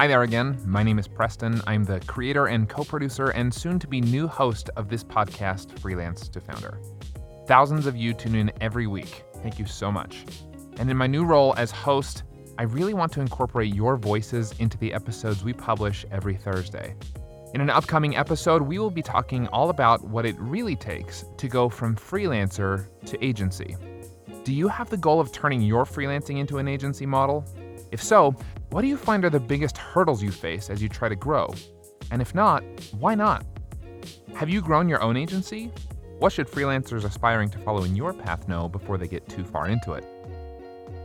[0.00, 0.58] Hi there again.
[0.64, 1.60] My name is Preston.
[1.66, 5.78] I'm the creator and co producer and soon to be new host of this podcast,
[5.78, 6.80] Freelance to Founder.
[7.46, 9.24] Thousands of you tune in every week.
[9.42, 10.24] Thank you so much.
[10.78, 12.22] And in my new role as host,
[12.56, 16.96] I really want to incorporate your voices into the episodes we publish every Thursday.
[17.52, 21.46] In an upcoming episode, we will be talking all about what it really takes to
[21.46, 23.76] go from freelancer to agency.
[24.44, 27.44] Do you have the goal of turning your freelancing into an agency model?
[27.90, 28.34] If so,
[28.70, 31.52] what do you find are the biggest hurdles you face as you try to grow?
[32.10, 32.62] And if not,
[32.98, 33.44] why not?
[34.34, 35.72] Have you grown your own agency?
[36.18, 39.68] What should freelancers aspiring to follow in your path know before they get too far
[39.68, 40.04] into it?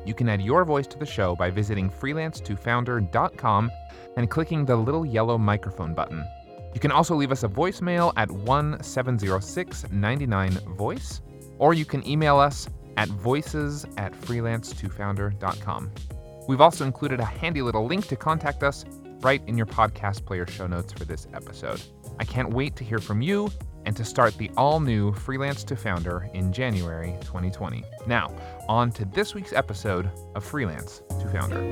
[0.06, 3.72] You can add your voice to the show by visiting freelance2founder.com
[4.18, 6.24] and clicking the little yellow microphone button.
[6.74, 11.22] You can also leave us a voicemail at 1706 99 voice,
[11.58, 12.68] or you can email us
[12.98, 15.92] at voices at freelancetofounder.com.
[16.48, 18.86] We've also included a handy little link to contact us
[19.22, 21.82] right in your podcast player show notes for this episode.
[22.20, 23.50] I can't wait to hear from you
[23.86, 27.84] and to start the all new Freelance to Founder in January 2020.
[28.08, 28.36] Now,
[28.68, 31.72] on to this week's episode of Freelance to Founder.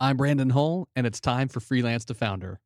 [0.00, 2.60] I'm Brandon Hull, and it's time for Freelance to Founder.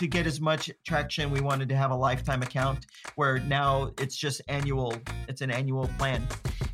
[0.00, 4.16] To get as much traction we wanted to have a lifetime account where now it's
[4.16, 4.94] just annual
[5.28, 6.26] it's an annual plan.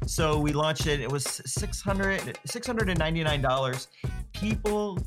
[0.06, 3.74] So we launched it it was 600 699
[4.32, 4.98] people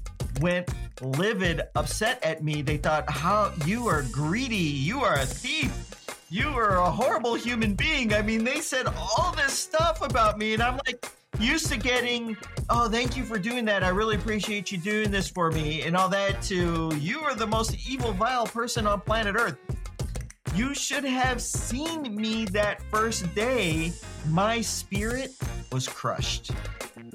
[0.42, 0.70] went
[1.02, 2.62] livid upset at me.
[2.62, 5.96] They thought how you are greedy you are a thief
[6.30, 8.14] you are a horrible human being.
[8.14, 11.06] I mean they said all this stuff about me and i'm like
[11.38, 12.36] used to getting,
[12.70, 13.84] oh, thank you for doing that.
[13.84, 17.48] I really appreciate you doing this for me and all that, to you are the
[17.48, 19.58] most evil, vile person on planet Earth.
[20.56, 23.94] You should have seen me that first day.
[24.30, 25.32] My spirit
[25.72, 26.52] was crushed.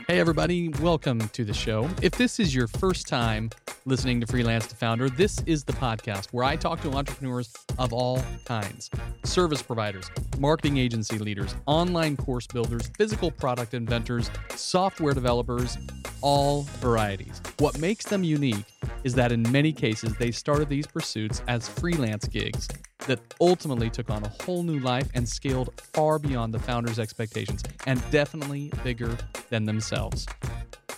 [0.07, 1.91] Hey, everybody, welcome to the show.
[2.01, 3.51] If this is your first time
[3.87, 7.93] listening to Freelance to Founder, this is the podcast where I talk to entrepreneurs of
[7.93, 8.89] all kinds
[9.25, 15.77] service providers, marketing agency leaders, online course builders, physical product inventors, software developers,
[16.23, 17.43] all varieties.
[17.59, 18.65] What makes them unique
[19.03, 22.69] is that in many cases, they started these pursuits as freelance gigs
[23.07, 27.63] that ultimately took on a whole new life and scaled far beyond the founder's expectations
[27.87, 29.15] and definitely bigger
[29.51, 30.27] than themselves.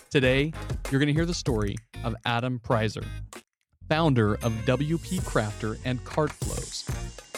[0.09, 0.53] Today,
[0.89, 1.75] you're going to hear the story
[2.05, 3.05] of Adam Preiser,
[3.89, 6.89] founder of WP Crafter and Cartflows.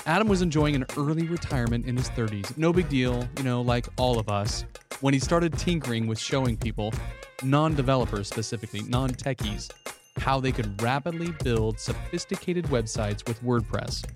[0.06, 2.56] Adam was enjoying an early retirement in his 30s.
[2.60, 4.66] No big deal, you know, like all of us,
[5.02, 6.94] when he started tinkering with showing people,
[7.42, 9.72] non developers specifically, non techies,
[10.18, 14.08] how they could rapidly build sophisticated websites with WordPress.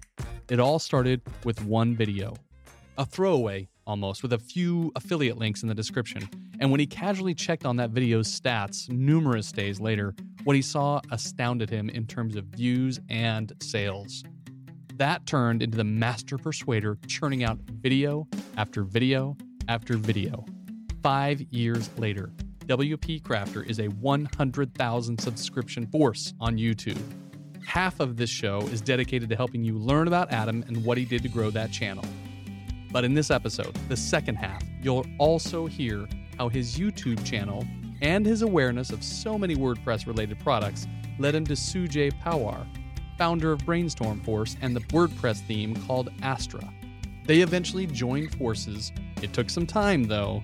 [0.52, 2.36] It all started with one video,
[3.00, 6.28] a throwaway almost, with a few affiliate links in the description.
[6.60, 11.02] And when he casually checked on that video's stats numerous days later, what he saw
[11.12, 14.24] astounded him in terms of views and sales.
[14.96, 18.28] That turned into the master persuader churning out video
[18.58, 19.36] after video
[19.68, 20.46] after video.
[21.02, 22.32] Five years later,
[22.66, 27.02] WP Crafter is a 100,000 subscription force on YouTube.
[27.66, 31.06] Half of this show is dedicated to helping you learn about Adam and what he
[31.06, 32.06] did to grow that channel.
[32.94, 37.66] But in this episode, the second half, you'll also hear how his YouTube channel
[38.04, 40.88] and his awareness of so many WordPress related products
[41.18, 42.68] led him to Sujay Pawar,
[43.18, 46.72] founder of Brainstorm Force and the WordPress theme called Astra.
[47.26, 48.92] They eventually joined forces.
[49.24, 50.44] It took some time, though,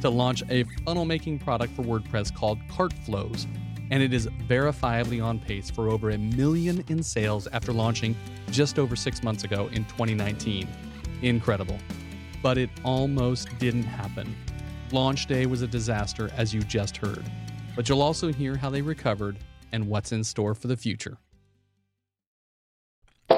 [0.00, 3.46] to launch a funnel making product for WordPress called Cartflows,
[3.92, 8.16] and it is verifiably on pace for over a million in sales after launching
[8.50, 10.66] just over six months ago in 2019.
[11.24, 11.78] Incredible.
[12.42, 14.36] But it almost didn't happen.
[14.92, 17.24] Launch day was a disaster, as you just heard.
[17.74, 19.38] But you'll also hear how they recovered
[19.72, 21.16] and what's in store for the future.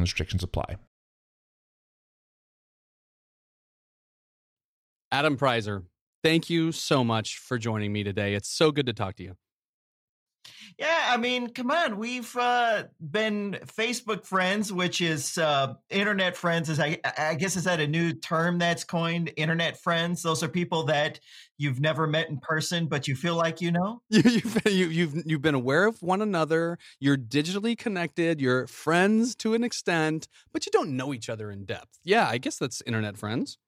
[0.00, 0.76] and restrictions apply.
[5.12, 5.84] Adam Preiser,
[6.22, 8.34] thank you so much for joining me today.
[8.34, 9.36] It's so good to talk to you.
[10.78, 11.98] Yeah, I mean, come on.
[11.98, 16.70] We've uh, been Facebook friends, which is uh, internet friends.
[16.70, 19.32] Is I, I guess is that a new term that's coined?
[19.36, 20.22] Internet friends.
[20.22, 21.20] Those are people that
[21.60, 24.02] you've never met in person, but you feel like you know.
[24.10, 26.78] You, you've you've you've been aware of one another.
[26.98, 28.40] You're digitally connected.
[28.40, 31.98] You're friends to an extent, but you don't know each other in depth.
[32.04, 33.58] Yeah, I guess that's internet friends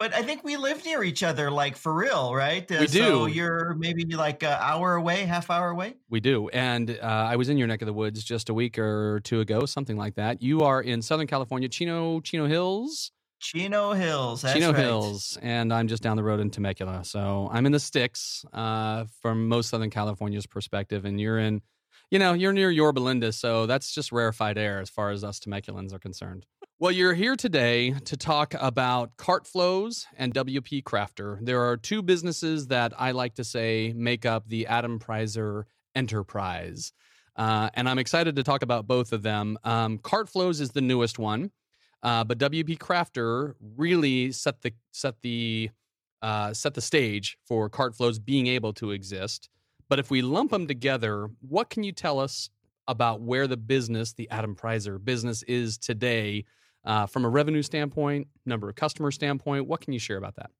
[0.00, 2.62] but I think we live near each other, like for real, right?
[2.72, 2.98] Uh, we do.
[3.00, 5.94] So you're maybe like an hour away, half hour away.
[6.08, 8.78] We do, and uh, I was in your neck of the woods just a week
[8.78, 10.40] or two ago, something like that.
[10.40, 13.12] You are in Southern California, Chino Chino Hills.
[13.40, 14.80] Chino Hills, Chino right.
[14.80, 17.04] Hills, and I'm just down the road in Temecula.
[17.04, 21.62] So I'm in the sticks uh, from most Southern California's perspective, and you're in,
[22.10, 25.40] you know, you're near Yorba Linda, so that's just rarefied air as far as us
[25.40, 26.44] Temeculans are concerned.
[26.78, 31.38] Well, you're here today to talk about CartFlows and WP Crafter.
[31.44, 35.64] There are two businesses that I like to say make up the Adam Preiser
[35.94, 36.92] enterprise.
[37.36, 39.58] Uh, and I'm excited to talk about both of them.
[39.64, 41.50] Um, CartFlows is the newest one,
[42.02, 45.70] uh, but WP Crafter really set the set the
[46.22, 49.48] uh, set the stage for cart flows being able to exist.
[49.88, 52.50] But if we lump them together, what can you tell us
[52.86, 56.44] about where the business, the Adam Preiser business, is today?
[56.82, 60.50] Uh, from a revenue standpoint, number of customer standpoint, what can you share about that?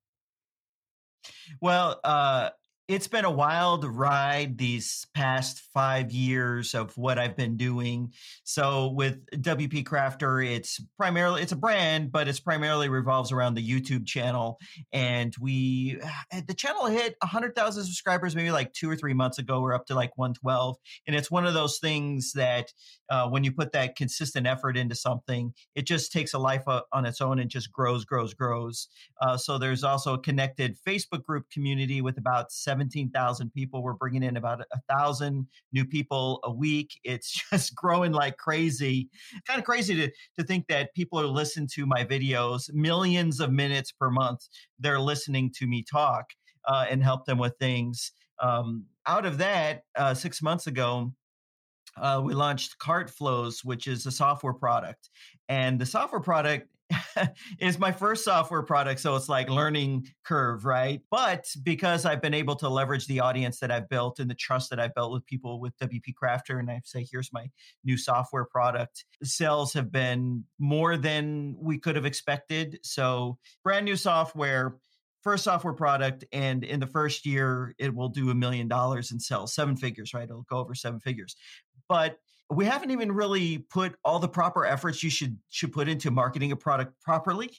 [1.59, 2.51] Well, uh,
[2.91, 8.11] it's been a wild ride these past five years of what I've been doing.
[8.43, 13.65] So with WP Crafter, it's primarily it's a brand, but it's primarily revolves around the
[13.65, 14.59] YouTube channel.
[14.91, 16.01] And we
[16.45, 19.61] the channel hit hundred thousand subscribers maybe like two or three months ago.
[19.61, 20.75] We're up to like one twelve,
[21.07, 22.73] and it's one of those things that
[23.09, 27.05] uh, when you put that consistent effort into something, it just takes a life on
[27.05, 28.87] its own and just grows, grows, grows.
[29.21, 33.83] Uh, so there's also a connected Facebook group community with about 17,000 people.
[33.83, 36.99] We're bringing in about a thousand new people a week.
[37.03, 39.09] It's just growing like crazy.
[39.47, 43.51] Kind of crazy to, to think that people are listening to my videos millions of
[43.51, 44.47] minutes per month.
[44.79, 46.31] They're listening to me talk
[46.67, 48.11] uh, and help them with things.
[48.39, 51.13] Um, out of that, uh, six months ago,
[51.97, 55.09] uh, we launched CartFlows, which is a software product.
[55.49, 56.67] And the software product
[57.59, 58.99] is my first software product.
[58.99, 61.01] So it's like learning curve, right?
[61.09, 64.69] But because I've been able to leverage the audience that I've built and the trust
[64.69, 67.47] that I've built with people with WP Crafter, and I say, here's my
[67.83, 72.79] new software product, sales have been more than we could have expected.
[72.83, 74.77] So brand new software
[75.21, 79.19] first software product and in the first year it will do a million dollars in
[79.19, 81.35] sales seven figures right it'll go over seven figures
[81.87, 82.17] but
[82.51, 86.51] we haven't even really put all the proper efforts you should should put into marketing
[86.51, 87.49] a product properly.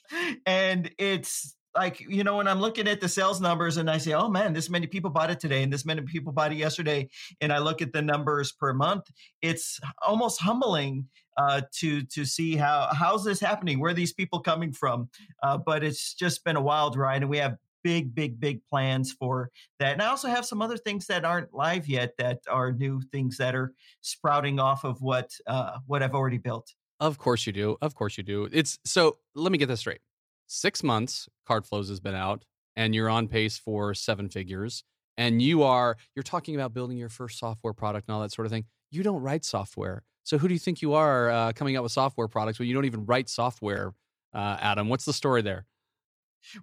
[0.45, 4.13] And it's like you know when i'm looking at the sales numbers and i say
[4.13, 7.09] oh man this many people bought it today and this many people bought it yesterday
[7.41, 9.09] and i look at the numbers per month
[9.41, 11.07] it's almost humbling
[11.37, 13.79] uh, to to see how how's this happening?
[13.79, 15.09] Where are these people coming from?
[15.41, 19.11] Uh, but it's just been a wild ride and we have big, big, big plans
[19.11, 19.49] for
[19.79, 19.93] that.
[19.93, 23.37] And I also have some other things that aren't live yet that are new things
[23.37, 26.73] that are sprouting off of what uh, what I've already built.
[26.99, 27.77] Of course you do.
[27.81, 28.47] Of course you do.
[28.51, 29.17] It's so.
[29.35, 30.01] Let me get this straight.
[30.47, 32.45] Six months, CartFlows has been out,
[32.75, 34.83] and you're on pace for seven figures.
[35.17, 38.45] And you are you're talking about building your first software product and all that sort
[38.45, 38.65] of thing.
[38.89, 41.91] You don't write software, so who do you think you are uh, coming out with
[41.91, 43.93] software products when you don't even write software?
[44.33, 45.65] Uh, Adam, what's the story there?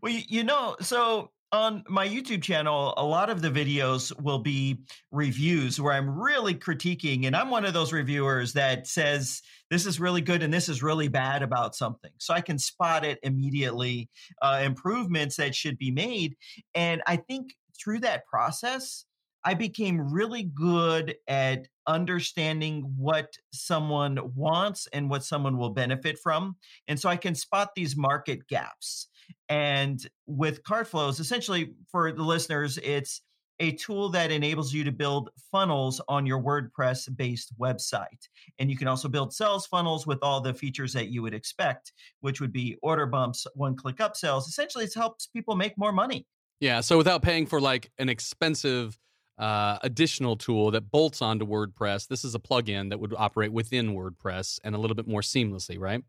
[0.03, 4.79] Well, you know, so on my YouTube channel, a lot of the videos will be
[5.11, 9.99] reviews where I'm really critiquing, and I'm one of those reviewers that says this is
[9.99, 12.13] really good and this is really bad about something.
[12.19, 14.09] So I can spot it immediately,
[14.43, 16.37] uh, improvements that should be made.
[16.75, 19.07] And I think through that process,
[19.45, 26.57] I became really good at understanding what someone wants and what someone will benefit from.
[26.89, 29.09] And so I can spot these market gaps.
[29.49, 33.23] And with CartFlows, essentially for the listeners, it's
[33.61, 38.29] a tool that enables you to build funnels on your WordPress based website.
[38.59, 41.93] And you can also build sales funnels with all the features that you would expect,
[42.21, 44.49] which would be order bumps, one click upsells.
[44.49, 46.27] Essentially, it helps people make more money.
[46.59, 46.81] Yeah.
[46.81, 48.99] So without paying for like an expensive
[49.39, 53.95] uh, additional tool that bolts onto WordPress, this is a plugin that would operate within
[53.95, 56.03] WordPress and a little bit more seamlessly, right?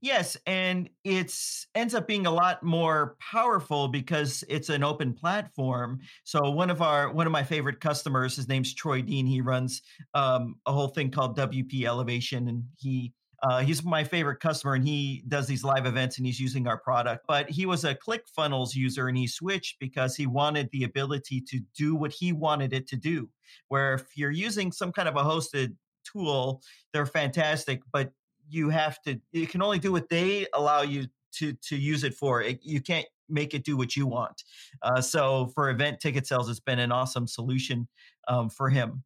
[0.00, 6.00] Yes, and it's ends up being a lot more powerful because it's an open platform.
[6.24, 9.26] So one of our one of my favorite customers, his name's Troy Dean.
[9.26, 9.82] He runs
[10.14, 14.88] um, a whole thing called WP Elevation, and he Uh, he's my favorite customer, and
[14.88, 17.26] he does these live events, and he's using our product.
[17.28, 21.60] But he was a ClickFunnels user, and he switched because he wanted the ability to
[21.76, 23.28] do what he wanted it to do.
[23.68, 28.12] Where if you're using some kind of a hosted tool, they're fantastic, but
[28.48, 29.20] you have to.
[29.32, 32.42] You can only do what they allow you to to use it for.
[32.42, 34.42] It, you can't make it do what you want.
[34.82, 37.88] Uh, so for event ticket sales, it's been an awesome solution
[38.28, 39.02] um, for him.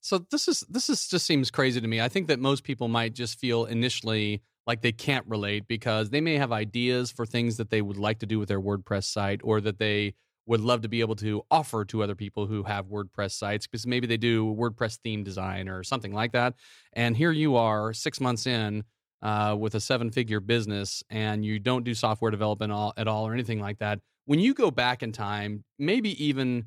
[0.00, 2.00] So this is this is just seems crazy to me.
[2.00, 6.20] I think that most people might just feel initially like they can't relate because they
[6.20, 9.40] may have ideas for things that they would like to do with their WordPress site
[9.42, 10.14] or that they
[10.46, 13.86] would love to be able to offer to other people who have WordPress sites because
[13.86, 16.54] maybe they do WordPress theme design or something like that.
[16.92, 18.84] And here you are 6 months in
[19.22, 23.26] uh, with a seven figure business and you don't do software development all, at all
[23.26, 24.00] or anything like that.
[24.24, 26.66] When you go back in time, maybe even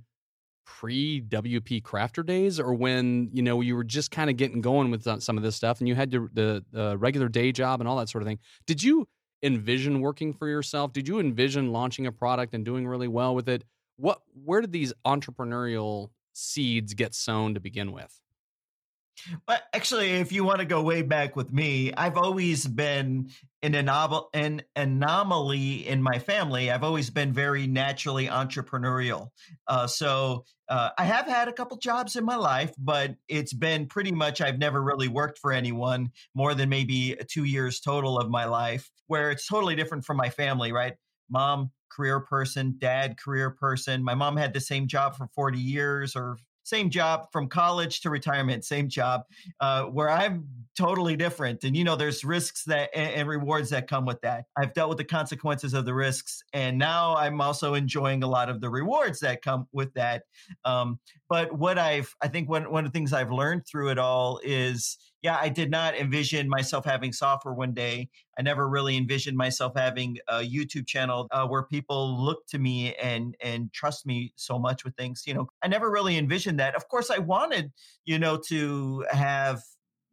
[0.66, 4.92] pre WP Crafter days, or when you know you were just kind of getting going
[4.92, 7.88] with some of this stuff, and you had your, the the regular day job and
[7.88, 8.40] all that sort of thing.
[8.66, 9.08] Did you
[9.44, 10.94] envision working for yourself?
[10.94, 13.64] Did you envision launching a product and doing really well with it?
[13.98, 18.23] What where did these entrepreneurial seeds get sown to begin with?
[19.48, 23.30] Well, actually, if you want to go way back with me, I've always been
[23.62, 23.76] an,
[24.34, 26.72] an anomaly in my family.
[26.72, 29.30] I've always been very naturally entrepreneurial.
[29.68, 33.88] Uh, so uh, I have had a couple jobs in my life, but it's been
[33.88, 38.30] pretty much I've never really worked for anyone more than maybe two years total of
[38.30, 40.94] my life, where it's totally different from my family, right?
[41.30, 44.04] Mom, career person, dad, career person.
[44.04, 48.10] My mom had the same job for 40 years or same job from college to
[48.10, 49.24] retirement, same job,
[49.60, 51.64] uh, where I'm totally different.
[51.64, 54.46] And, you know, there's risks that and, and, rewards that come with that.
[54.58, 56.44] I've dealt with the consequences of the risks.
[56.54, 60.24] And now I'm also enjoying a lot of the rewards that come with that.
[60.66, 64.00] Um, but what I've, I think one, one of the things I've learned through it
[64.00, 68.10] all is, yeah, I did not envision myself having software one day.
[68.38, 72.94] I never really envisioned myself having a YouTube channel uh, where people look to me
[72.96, 75.24] and and trust me so much with things.
[75.26, 76.76] You know, I never really envisioned that.
[76.76, 77.72] Of course, I wanted,
[78.04, 79.62] you know, to have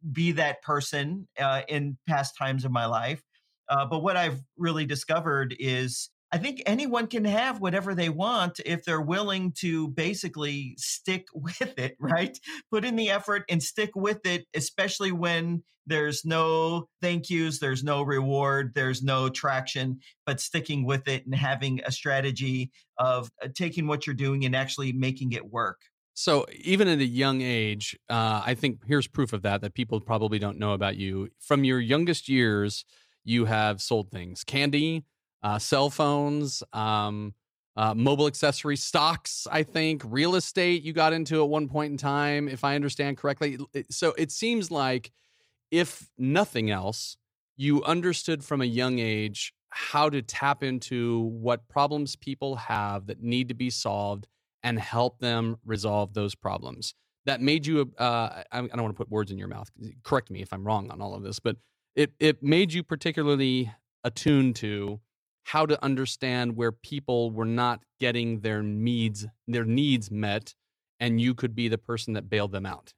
[0.09, 3.21] be that person uh, in past times of my life.
[3.67, 8.61] Uh, but what I've really discovered is I think anyone can have whatever they want
[8.65, 12.37] if they're willing to basically stick with it, right?
[12.71, 17.83] Put in the effort and stick with it, especially when there's no thank yous, there's
[17.83, 23.47] no reward, there's no traction, but sticking with it and having a strategy of uh,
[23.53, 25.81] taking what you're doing and actually making it work.
[26.13, 29.99] So even at a young age, uh, I think here's proof of that that people
[30.01, 31.29] probably don't know about you.
[31.39, 32.85] From your youngest years,
[33.23, 35.03] you have sold things, candy,
[35.43, 37.33] uh, cell phones, um,
[37.75, 41.97] uh, mobile accessory stocks, I think, real estate you got into at one point in
[41.97, 43.57] time, if I understand correctly.
[43.89, 45.11] So it seems like,
[45.71, 47.15] if nothing else,
[47.55, 53.21] you understood from a young age how to tap into what problems people have that
[53.21, 54.27] need to be solved
[54.63, 56.93] and help them resolve those problems.
[57.25, 59.71] That made you, uh, I don't want to put words in your mouth.
[60.03, 61.55] Correct me if I'm wrong on all of this, but
[61.95, 63.71] it, it made you particularly
[64.03, 64.99] attuned to
[65.43, 70.53] how to understand where people were not getting their needs their needs met
[70.99, 72.93] and you could be the person that bailed them out.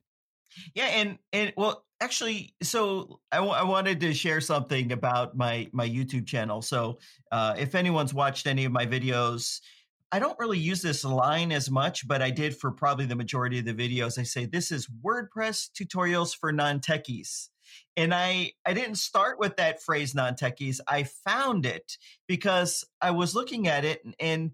[0.75, 5.69] Yeah and and well actually so I, w- I wanted to share something about my
[5.71, 6.61] my youtube channel.
[6.61, 6.99] So
[7.31, 9.61] uh, if anyone's watched any of my videos
[10.11, 13.57] i don't really use this line as much but i did for probably the majority
[13.59, 14.19] of the videos.
[14.19, 17.49] I say this is wordpress tutorials for non-techies
[17.95, 20.79] and I, I didn't start with that phrase non techies.
[20.87, 24.51] I found it because I was looking at it and, and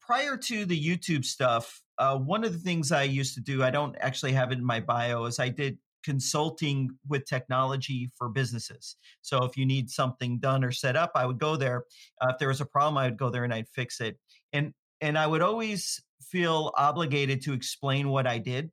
[0.00, 3.70] prior to the YouTube stuff, uh, one of the things I used to do, I
[3.70, 8.96] don't actually have it in my bio, is I did consulting with technology for businesses.
[9.22, 11.84] So if you need something done or set up, I would go there.
[12.20, 14.18] Uh, if there was a problem, I would go there and I'd fix it.
[14.52, 18.70] And and I would always feel obligated to explain what I did.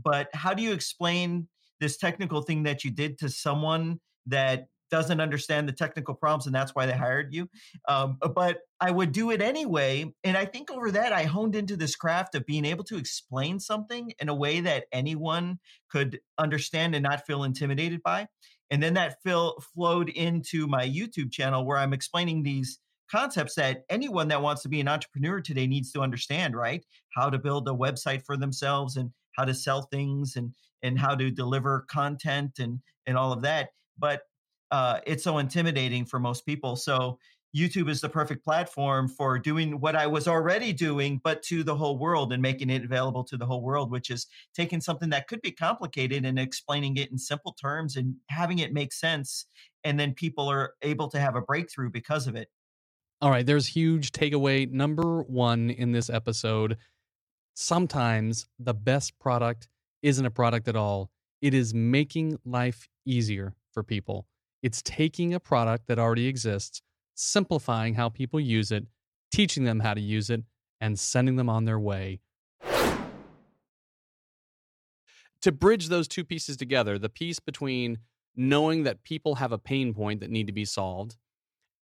[0.00, 1.48] But how do you explain
[1.80, 6.54] this technical thing that you did to someone that doesn't understand the technical problems and
[6.54, 7.48] that's why they hired you
[7.88, 11.76] um, but i would do it anyway and i think over that i honed into
[11.76, 15.58] this craft of being able to explain something in a way that anyone
[15.90, 18.26] could understand and not feel intimidated by
[18.70, 22.78] and then that feel, flowed into my youtube channel where i'm explaining these
[23.10, 26.84] concepts that anyone that wants to be an entrepreneur today needs to understand right?
[27.14, 30.52] How to build a website for themselves and how to sell things and
[30.82, 34.22] and how to deliver content and and all of that but
[34.72, 37.18] uh, it's so intimidating for most people so
[37.56, 41.74] YouTube is the perfect platform for doing what I was already doing, but to the
[41.74, 45.26] whole world and making it available to the whole world, which is taking something that
[45.26, 49.46] could be complicated and explaining it in simple terms and having it make sense.
[49.84, 52.48] And then people are able to have a breakthrough because of it.
[53.22, 56.76] All right, there's huge takeaway number one in this episode.
[57.54, 59.68] Sometimes the best product
[60.06, 61.10] isn't a product at all,
[61.42, 64.24] it is making life easier for people.
[64.62, 66.80] It's taking a product that already exists,
[67.16, 68.86] simplifying how people use it,
[69.32, 70.44] teaching them how to use it,
[70.80, 72.20] and sending them on their way.
[75.42, 77.98] To bridge those two pieces together, the piece between
[78.36, 81.16] knowing that people have a pain point that need to be solved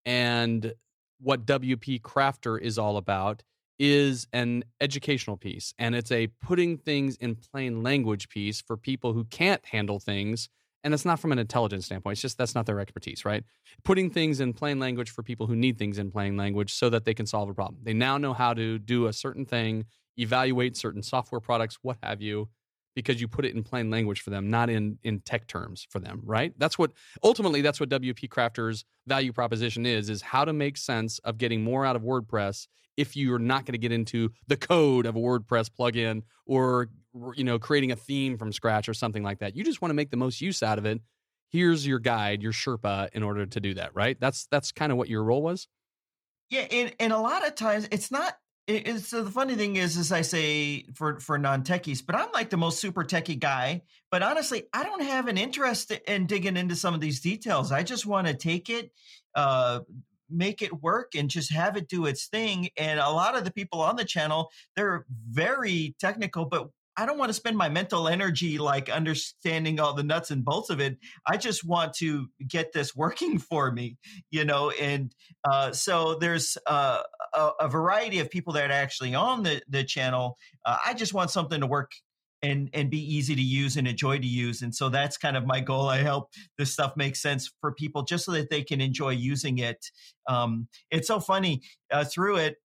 [0.07, 0.73] and
[1.21, 3.43] what WP Crafter is all about
[3.79, 9.13] is an educational piece and it's a putting things in plain language piece for people
[9.13, 10.49] who can't handle things
[10.85, 13.43] and it's not from an intelligence standpoint it's just that's not their expertise right
[13.85, 17.05] putting things in plain language for people who need things in plain language so that
[17.05, 19.85] they can solve a problem they now know how to do a certain thing
[20.19, 22.49] evaluate certain software products what have you
[22.95, 25.99] because you put it in plain language for them, not in in tech terms for
[25.99, 26.53] them, right?
[26.59, 31.19] That's what ultimately that's what WP Crafter's value proposition is is how to make sense
[31.21, 32.67] of getting more out of WordPress
[32.97, 36.89] if you're not going to get into the code of a WordPress plugin or
[37.35, 39.57] you know creating a theme from scratch or something like that.
[39.57, 41.01] You just want to make the most use out of it.
[41.51, 44.19] Here's your guide, your Sherpa in order to do that, right?
[44.19, 45.69] That's that's kind of what your role was.
[46.51, 48.37] Yeah, and, and a lot of times it's not
[48.67, 52.33] it, so the funny thing is, as I say for for non techies, but I'm
[52.33, 53.83] like the most super techie guy.
[54.11, 57.73] But honestly, I don't have an interest in digging into some of these details.
[57.73, 58.91] I just want to take it,
[59.35, 59.81] uh,
[60.31, 62.69] make it work, and just have it do its thing.
[62.77, 67.19] And a lot of the people on the channel, they're very technical, but I don't
[67.19, 70.97] want to spend my mental energy like understanding all the nuts and bolts of it.
[71.27, 73.97] I just want to get this working for me,
[74.31, 74.71] you know.
[74.71, 75.13] And
[75.45, 77.03] uh, so there's uh,
[77.33, 80.39] a, a, variety of people that are actually on the the channel.
[80.65, 81.91] Uh, I just want something to work
[82.45, 84.63] and and be easy to use and enjoy to use.
[84.63, 85.89] And so that's kind of my goal.
[85.89, 89.59] I help this stuff make sense for people just so that they can enjoy using
[89.59, 89.85] it.
[90.29, 92.57] Um, it's so funny uh, through it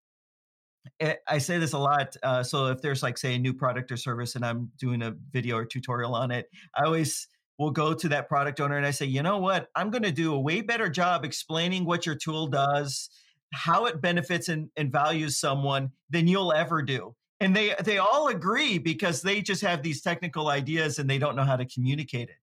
[1.00, 2.16] Eh, I say this a lot.
[2.22, 5.14] Uh, so if there's like say a new product or service and I'm doing a
[5.32, 8.92] video or tutorial on it, I always will go to that product owner and I
[8.92, 9.68] say, you know what?
[9.74, 13.10] I'm going to do a way better job explaining what your tool does,
[13.52, 17.14] how it benefits and, and values someone than you'll ever do.
[17.40, 21.36] And they they all agree because they just have these technical ideas and they don't
[21.36, 22.36] know how to communicate it.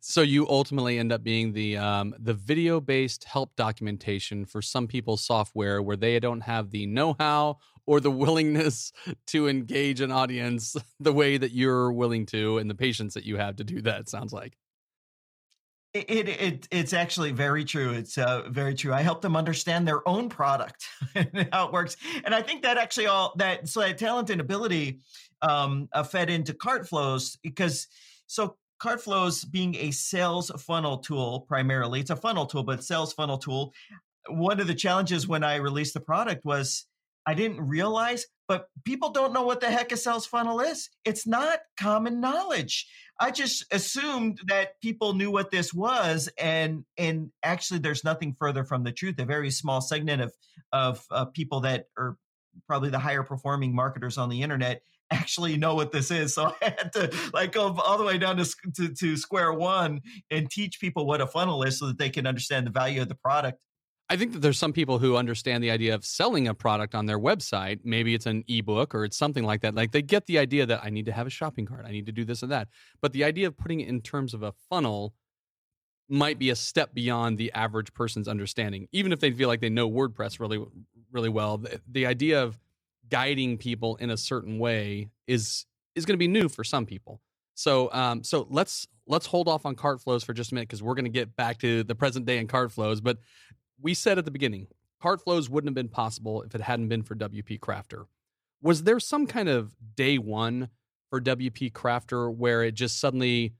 [0.00, 4.86] So you ultimately end up being the um, the video based help documentation for some
[4.86, 8.92] people's software where they don't have the know how or the willingness
[9.26, 13.36] to engage an audience the way that you're willing to and the patience that you
[13.36, 14.08] have to do that.
[14.08, 14.56] Sounds like.
[15.94, 17.90] It, it, it it's actually very true.
[17.90, 18.94] It's uh, very true.
[18.94, 22.78] I help them understand their own product and how it works, and I think that
[22.78, 25.00] actually all that so that talent and ability
[25.42, 27.88] um, uh, fed into cart flows because
[28.26, 33.38] so CartFlows being a sales funnel tool primarily, it's a funnel tool, but sales funnel
[33.38, 33.72] tool.
[34.28, 36.86] One of the challenges when I released the product was
[37.26, 40.90] I didn't realize, but people don't know what the heck a sales funnel is.
[41.04, 42.88] It's not common knowledge.
[43.20, 48.64] I just assumed that people knew what this was, and and actually, there's nothing further
[48.64, 49.18] from the truth.
[49.18, 50.34] A very small segment of
[50.72, 52.16] of uh, people that are
[52.66, 54.82] probably the higher performing marketers on the internet
[55.12, 56.34] actually know what this is.
[56.42, 60.00] So I had to like go all the way down to, to, to square one
[60.30, 63.08] and teach people what a funnel is so that they can understand the value of
[63.08, 63.60] the product.
[64.12, 67.06] I think that there's some people who understand the idea of selling a product on
[67.06, 67.80] their website.
[67.82, 69.74] Maybe it's an ebook or it's something like that.
[69.74, 72.04] Like they get the idea that I need to have a shopping cart, I need
[72.04, 72.68] to do this and that.
[73.00, 75.14] But the idea of putting it in terms of a funnel
[76.10, 78.86] might be a step beyond the average person's understanding.
[78.92, 80.62] Even if they feel like they know WordPress really
[81.10, 82.60] really well, the, the idea of
[83.08, 87.22] guiding people in a certain way is is going to be new for some people.
[87.54, 90.82] So um, so let's let's hold off on cart flows for just a minute because
[90.82, 93.00] we're going to get back to the present day and cart flows.
[93.00, 93.16] But
[93.82, 94.68] we said at the beginning,
[95.00, 98.06] cart flows wouldn't have been possible if it hadn't been for WP Crafter.
[98.62, 100.68] Was there some kind of day one
[101.10, 103.54] for WP Crafter where it just suddenly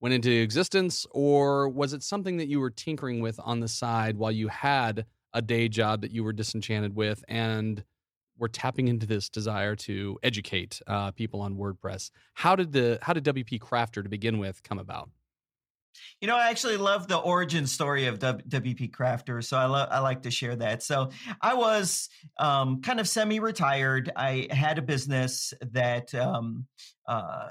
[0.00, 4.16] went into existence, or was it something that you were tinkering with on the side
[4.16, 7.84] while you had a day job that you were disenchanted with and
[8.38, 12.10] we're tapping into this desire to educate uh, people on WordPress.
[12.32, 15.10] How did the how did WP Crafter to begin with come about?
[16.20, 20.00] You know, I actually love the origin story of WP Crafter, so I love I
[20.00, 20.82] like to share that.
[20.82, 24.10] So I was um, kind of semi-retired.
[24.16, 26.66] I had a business that um,
[27.08, 27.48] uh,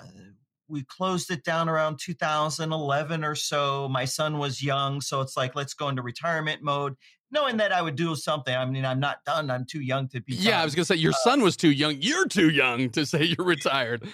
[0.67, 3.89] we closed it down around 2011 or so.
[3.89, 6.95] My son was young, so it's like let's go into retirement mode.
[7.32, 8.56] knowing that I would do something.
[8.56, 9.52] I mean, I'm not done.
[9.52, 10.36] I'm too young to be.
[10.36, 10.62] Yeah, done.
[10.62, 11.97] I was gonna say your uh, son was too young.
[11.99, 14.08] You're too young to say you're retired.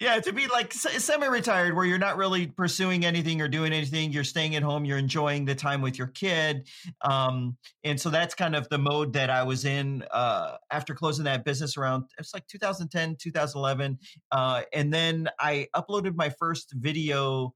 [0.00, 4.12] Yeah, to be like semi-retired, where you're not really pursuing anything or doing anything.
[4.12, 4.86] You're staying at home.
[4.86, 6.66] You're enjoying the time with your kid,
[7.02, 11.26] um, and so that's kind of the mode that I was in uh, after closing
[11.26, 12.04] that business around.
[12.18, 13.98] It's like 2010, 2011,
[14.32, 17.54] uh, and then I uploaded my first video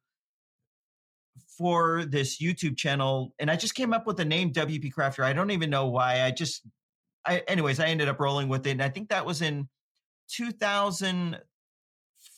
[1.57, 5.25] for this YouTube channel, and I just came up with the name WP Crafter.
[5.25, 6.21] I don't even know why.
[6.21, 6.61] I just,
[7.25, 9.67] I, anyways, I ended up rolling with it, and I think that was in
[10.29, 11.39] 2000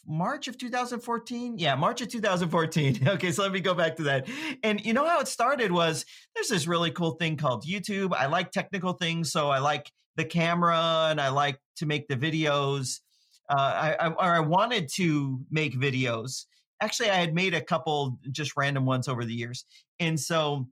[0.07, 1.59] March of 2014.
[1.59, 3.09] Yeah, March of 2014.
[3.16, 4.29] Okay, so let me go back to that.
[4.62, 8.14] And you know how it started was there's this really cool thing called YouTube.
[8.14, 12.16] I like technical things, so I like the camera and I like to make the
[12.16, 13.01] videos.
[13.49, 16.47] Uh, I, I or I wanted to make videos.
[16.81, 19.64] Actually, I had made a couple just random ones over the years,
[19.99, 20.69] and so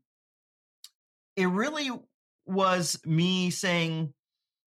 [1.37, 1.91] it really
[2.47, 4.13] was me saying,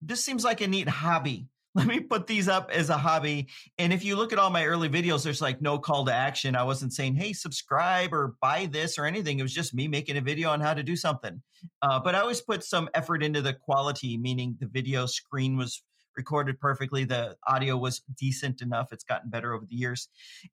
[0.01, 3.47] "This seems like a neat hobby." Let me put these up as a hobby.
[3.77, 6.55] And if you look at all my early videos, there's like no call to action.
[6.55, 9.39] I wasn't saying, hey, subscribe or buy this or anything.
[9.39, 11.41] It was just me making a video on how to do something.
[11.81, 15.83] Uh, but I always put some effort into the quality, meaning the video screen was
[16.15, 17.03] recorded perfectly.
[17.03, 18.93] The audio was decent enough.
[18.93, 20.07] It's gotten better over the years.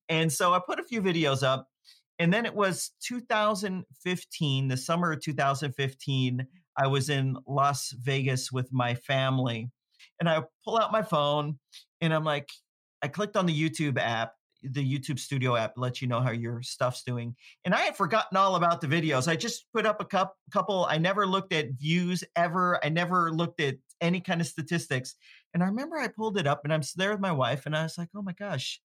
[0.08, 1.68] And so I put a few videos up.
[2.18, 6.46] And then it was 2015, the summer of 2015.
[6.76, 9.70] I was in Las Vegas with my family
[10.22, 11.58] and I pull out my phone
[12.00, 12.48] and I'm like,
[13.02, 16.62] I clicked on the YouTube app, the YouTube Studio app, let you know how your
[16.62, 17.35] stuff's doing.
[17.64, 19.26] And I had forgotten all about the videos.
[19.26, 20.87] I just put up a couple.
[20.88, 22.78] I never looked at views ever.
[22.85, 25.16] I never looked at any kind of statistics.
[25.54, 27.82] And I remember I pulled it up and I'm there with my wife and I
[27.82, 28.80] was like, oh my gosh,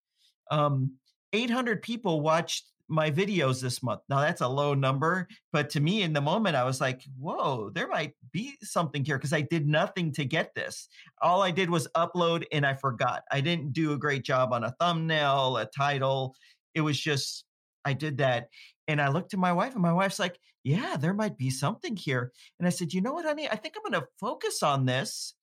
[0.50, 0.94] um,
[1.34, 4.02] 800 people watched my videos this month.
[4.10, 7.70] Now that's a low number, but to me in the moment, I was like, whoa,
[7.70, 10.88] there might be something here because I did nothing to get this.
[11.22, 13.24] All I did was upload and I forgot.
[13.32, 16.36] I didn't do a great job on a thumbnail, a title.
[16.76, 17.44] It was just,
[17.84, 18.50] I did that.
[18.88, 21.98] And I looked to my wife, and my wife's like, yeah, there might be something
[21.98, 22.32] here.
[22.58, 23.50] And I said, you know what, honey?
[23.50, 25.34] I think I'm going to focus on this.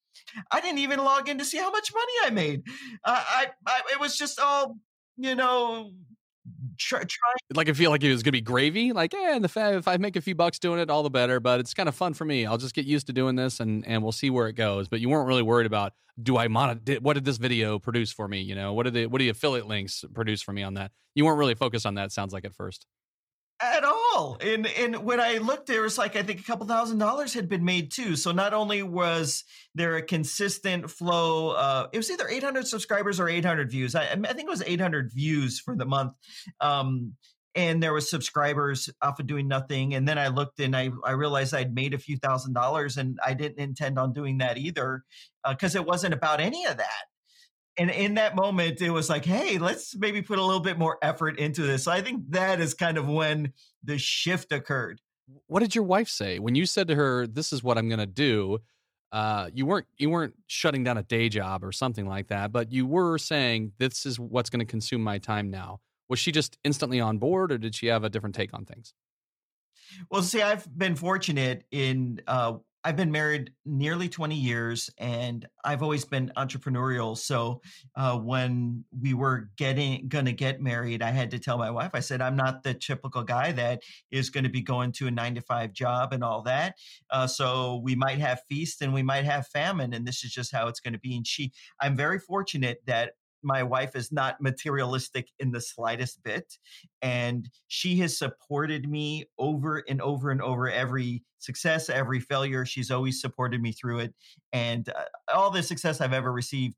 [0.50, 2.62] I didn't even log in to see how much money I made.
[3.04, 4.76] Uh, I, I, it was just all,
[5.18, 5.92] you know,
[6.78, 7.32] try, try.
[7.54, 8.92] Like I feel like it was gonna be gravy.
[8.92, 11.40] Like, yeah, the fa- if I make a few bucks doing it, all the better.
[11.40, 12.46] But it's kind of fun for me.
[12.46, 14.88] I'll just get used to doing this, and and we'll see where it goes.
[14.88, 18.12] But you weren't really worried about do I mon- did, what did this video produce
[18.12, 18.40] for me?
[18.40, 20.92] You know, what did the what do the affiliate links produce for me on that?
[21.14, 22.12] You weren't really focused on that.
[22.12, 22.86] Sounds like at first
[23.60, 23.93] at all.
[24.40, 27.48] And and when I looked, there was like I think a couple thousand dollars had
[27.48, 28.16] been made too.
[28.16, 33.28] So not only was there a consistent flow, uh, it was either 800 subscribers or
[33.28, 33.94] 800 views.
[33.94, 36.12] I, I think it was 800 views for the month.
[36.60, 37.14] Um,
[37.56, 39.94] and there was subscribers off of doing nothing.
[39.94, 43.18] And then I looked and I, I realized I'd made a few thousand dollars and
[43.24, 45.04] I didn't intend on doing that either
[45.48, 47.04] because uh, it wasn't about any of that
[47.76, 50.98] and in that moment it was like hey let's maybe put a little bit more
[51.02, 53.52] effort into this so i think that is kind of when
[53.84, 55.00] the shift occurred.
[55.46, 56.38] What did your wife say?
[56.38, 58.60] When you said to her this is what i'm going to do
[59.14, 62.72] uh, you weren't you weren't shutting down a day job or something like that but
[62.72, 65.78] you were saying this is what's going to consume my time now.
[66.08, 68.92] Was she just instantly on board or did she have a different take on things?
[70.10, 72.54] Well see i've been fortunate in uh,
[72.86, 77.16] I've been married nearly 20 years and I've always been entrepreneurial.
[77.16, 77.62] So
[77.96, 81.92] uh, when we were getting going to get married, I had to tell my wife,
[81.94, 85.10] I said, I'm not the typical guy that is going to be going to a
[85.10, 86.76] nine to five job and all that.
[87.10, 89.94] Uh, so we might have feast and we might have famine.
[89.94, 91.16] And this is just how it's going to be.
[91.16, 93.12] And she, I'm very fortunate that
[93.44, 96.58] my wife is not materialistic in the slightest bit.
[97.02, 102.64] And she has supported me over and over and over every success, every failure.
[102.64, 104.14] She's always supported me through it.
[104.52, 105.04] And uh,
[105.34, 106.76] all the success I've ever received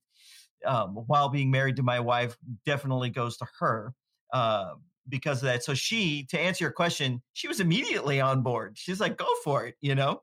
[0.65, 3.95] um, while being married to my wife definitely goes to her.
[4.33, 4.75] Uh,
[5.09, 5.63] because of that.
[5.63, 8.77] So she, to answer your question, she was immediately on board.
[8.77, 10.23] She's like, go for it, you know?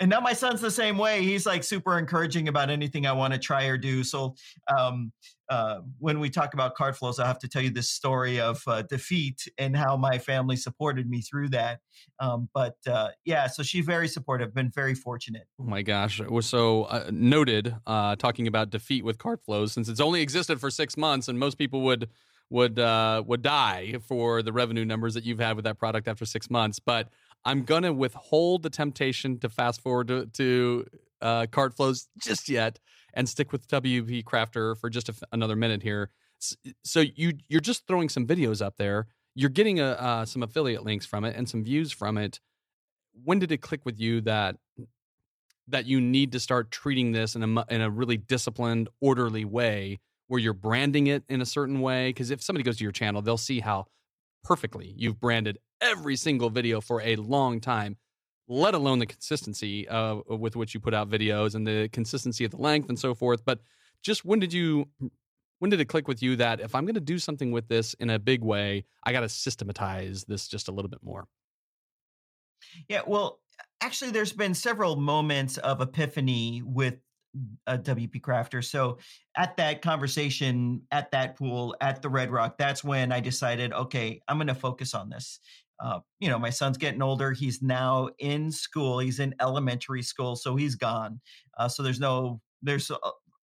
[0.00, 1.22] And now my son's the same way.
[1.22, 4.02] He's like super encouraging about anything I want to try or do.
[4.02, 4.34] So
[4.76, 5.12] um,
[5.48, 8.82] uh, when we talk about CartFlows, I have to tell you this story of uh,
[8.82, 11.80] defeat and how my family supported me through that.
[12.18, 14.52] Um, but uh, yeah, so she's very supportive.
[14.52, 15.46] Been very fortunate.
[15.60, 20.00] Oh my gosh, was so uh, noted uh, talking about defeat with CartFlows since it's
[20.00, 22.08] only existed for six months, and most people would
[22.50, 26.24] would uh, would die for the revenue numbers that you've had with that product after
[26.24, 27.08] six months, but
[27.44, 30.86] I'm gonna withhold the temptation to fast forward to, to
[31.20, 32.78] uh, CartFlows just yet
[33.14, 36.10] and stick with WP Crafter for just another minute here.
[36.84, 39.06] So you you're just throwing some videos up there.
[39.34, 42.40] You're getting a, uh, some affiliate links from it and some views from it.
[43.24, 44.56] when did it click with you that
[45.68, 50.00] that you need to start treating this in a in a really disciplined, orderly way
[50.28, 52.10] where you're branding it in a certain way?
[52.10, 53.86] Because if somebody goes to your channel, they'll see how
[54.42, 57.96] perfectly you've branded every single video for a long time
[58.48, 62.50] let alone the consistency uh, with which you put out videos and the consistency of
[62.50, 63.44] the length and so forth.
[63.44, 63.60] But
[64.02, 64.86] just when did you
[65.60, 67.94] when did it click with you that if I'm going to do something with this
[67.94, 71.26] in a big way, I got to systematize this just a little bit more?
[72.88, 73.40] Yeah, well,
[73.80, 76.98] actually, there's been several moments of epiphany with
[77.68, 78.62] WP Crafter.
[78.64, 78.98] So
[79.36, 84.20] at that conversation, at that pool, at the Red Rock, that's when I decided, okay,
[84.28, 85.40] I'm going to focus on this
[85.80, 87.32] uh, you know, my son's getting older.
[87.32, 88.98] He's now in school.
[88.98, 91.20] He's in elementary school, so he's gone.
[91.58, 92.98] Uh, so there's no there's a,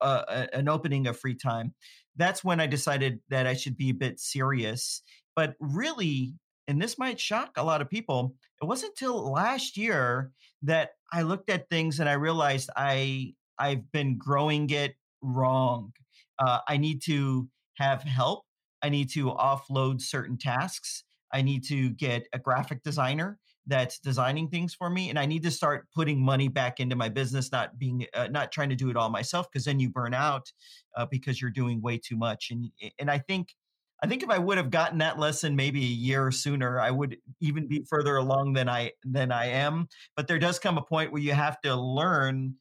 [0.05, 1.73] a, an opening of free time.
[2.15, 5.01] That's when I decided that I should be a bit serious.
[5.35, 6.33] But really,
[6.67, 10.31] and this might shock a lot of people, it wasn't until last year
[10.63, 15.93] that I looked at things and I realized I I've been growing it wrong.
[16.39, 18.45] Uh, I need to have help.
[18.81, 21.03] I need to offload certain tasks.
[21.33, 25.43] I need to get a graphic designer that's designing things for me and i need
[25.43, 28.89] to start putting money back into my business not being uh, not trying to do
[28.89, 30.51] it all myself because then you burn out
[30.97, 33.55] uh, because you're doing way too much and and i think
[34.03, 37.17] i think if i would have gotten that lesson maybe a year sooner i would
[37.39, 41.11] even be further along than i than i am but there does come a point
[41.11, 42.55] where you have to learn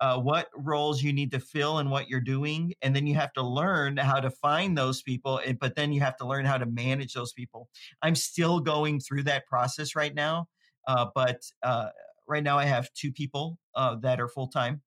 [0.00, 3.32] uh, what roles you need to fill and what you're doing and then you have
[3.32, 6.58] to learn how to find those people and, but then you have to learn how
[6.58, 7.68] to manage those people.
[8.02, 10.48] I'm still going through that process right now
[10.86, 11.88] uh, but uh,
[12.26, 14.82] right now i have two people uh, that are full-time.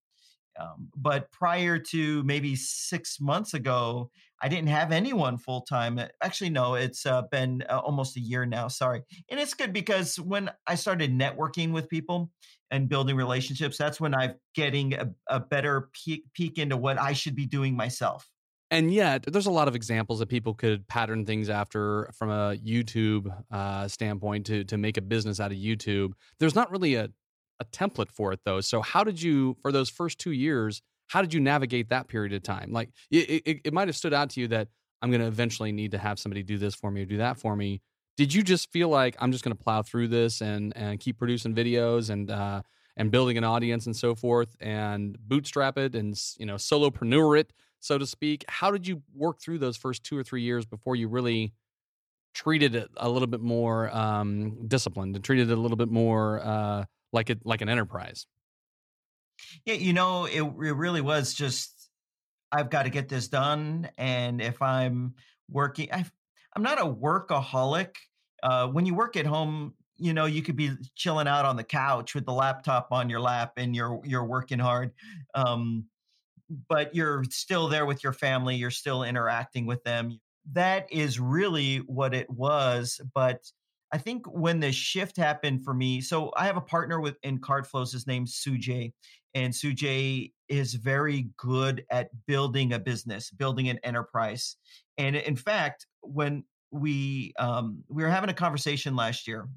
[0.59, 4.09] Um, but prior to maybe six months ago,
[4.41, 5.99] I didn't have anyone full time.
[6.23, 8.67] Actually, no, it's uh, been uh, almost a year now.
[8.67, 9.01] Sorry.
[9.29, 12.29] And it's good because when I started networking with people
[12.69, 17.13] and building relationships, that's when I'm getting a, a better peek, peek into what I
[17.13, 18.27] should be doing myself.
[18.69, 22.57] And yet, there's a lot of examples that people could pattern things after from a
[22.57, 26.11] YouTube uh, standpoint to to make a business out of YouTube.
[26.39, 27.09] There's not really a
[27.59, 28.61] a template for it though.
[28.61, 30.81] So how did you for those first two years?
[31.07, 32.71] How did you navigate that period of time?
[32.71, 34.67] Like it, it, it might have stood out to you that
[35.01, 37.39] I'm going to eventually need to have somebody do this for me or do that
[37.39, 37.81] for me.
[38.17, 41.17] Did you just feel like I'm just going to plow through this and and keep
[41.17, 42.61] producing videos and uh,
[42.95, 47.53] and building an audience and so forth and bootstrap it and you know solopreneur it
[47.79, 48.43] so to speak?
[48.47, 51.53] How did you work through those first two or three years before you really
[52.33, 56.41] treated it a little bit more um, disciplined and treated it a little bit more
[56.43, 58.25] uh, like it like an enterprise.
[59.65, 61.89] Yeah, you know, it, it really was just
[62.51, 65.15] I've got to get this done, and if I'm
[65.49, 66.05] working, i
[66.55, 67.95] am not a workaholic.
[68.43, 71.63] Uh, when you work at home, you know you could be chilling out on the
[71.63, 74.91] couch with the laptop on your lap, and you're you're working hard.
[75.35, 75.85] Um,
[76.69, 78.55] but you're still there with your family.
[78.55, 80.19] You're still interacting with them.
[80.53, 83.01] That is really what it was.
[83.13, 83.51] But
[83.91, 87.39] I think when the shift happened for me, so I have a partner with in
[87.39, 87.93] CartFlows.
[87.93, 88.91] His name's Sujay,
[89.33, 94.57] and Sujay is very good at building a business, building an enterprise.
[94.97, 99.47] And in fact, when we um, we were having a conversation last year,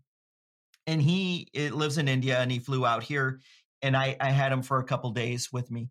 [0.86, 3.40] and he lives in India, and he flew out here,
[3.82, 5.90] and I, I had him for a couple days with me.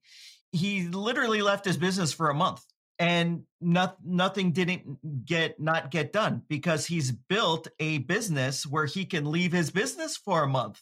[0.51, 2.63] He literally left his business for a month
[2.99, 9.05] and not, nothing didn't get not get done because he's built a business where he
[9.05, 10.81] can leave his business for a month.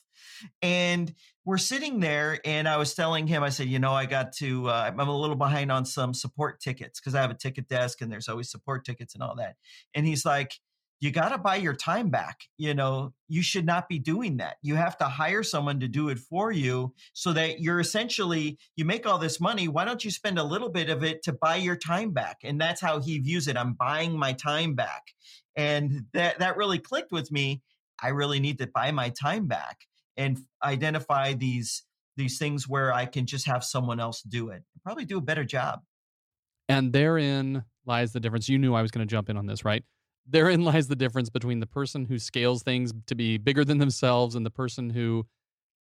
[0.62, 1.14] And
[1.46, 4.68] we're sitting there and i was telling him i said you know i got to
[4.68, 8.02] uh, i'm a little behind on some support tickets because i have a ticket desk
[8.02, 9.56] and there's always support tickets and all that.
[9.96, 10.52] And he's like
[11.00, 12.42] you got to buy your time back.
[12.58, 14.58] You know, you should not be doing that.
[14.62, 18.84] You have to hire someone to do it for you so that you're essentially, you
[18.84, 19.68] make all this money.
[19.68, 22.38] Why don't you spend a little bit of it to buy your time back?
[22.44, 23.58] And that's how he views it.
[23.58, 25.04] I'm buying my time back.
[25.56, 27.62] And that, that really clicked with me.
[28.02, 29.78] I really need to buy my time back
[30.16, 31.84] and identify these,
[32.16, 34.64] these things where I can just have someone else do it.
[34.84, 35.82] Probably do a better job.
[36.70, 38.50] And therein lies the difference.
[38.50, 39.84] You knew I was going to jump in on this, right?
[40.28, 44.36] Therein lies the difference between the person who scales things to be bigger than themselves
[44.36, 45.26] and the person who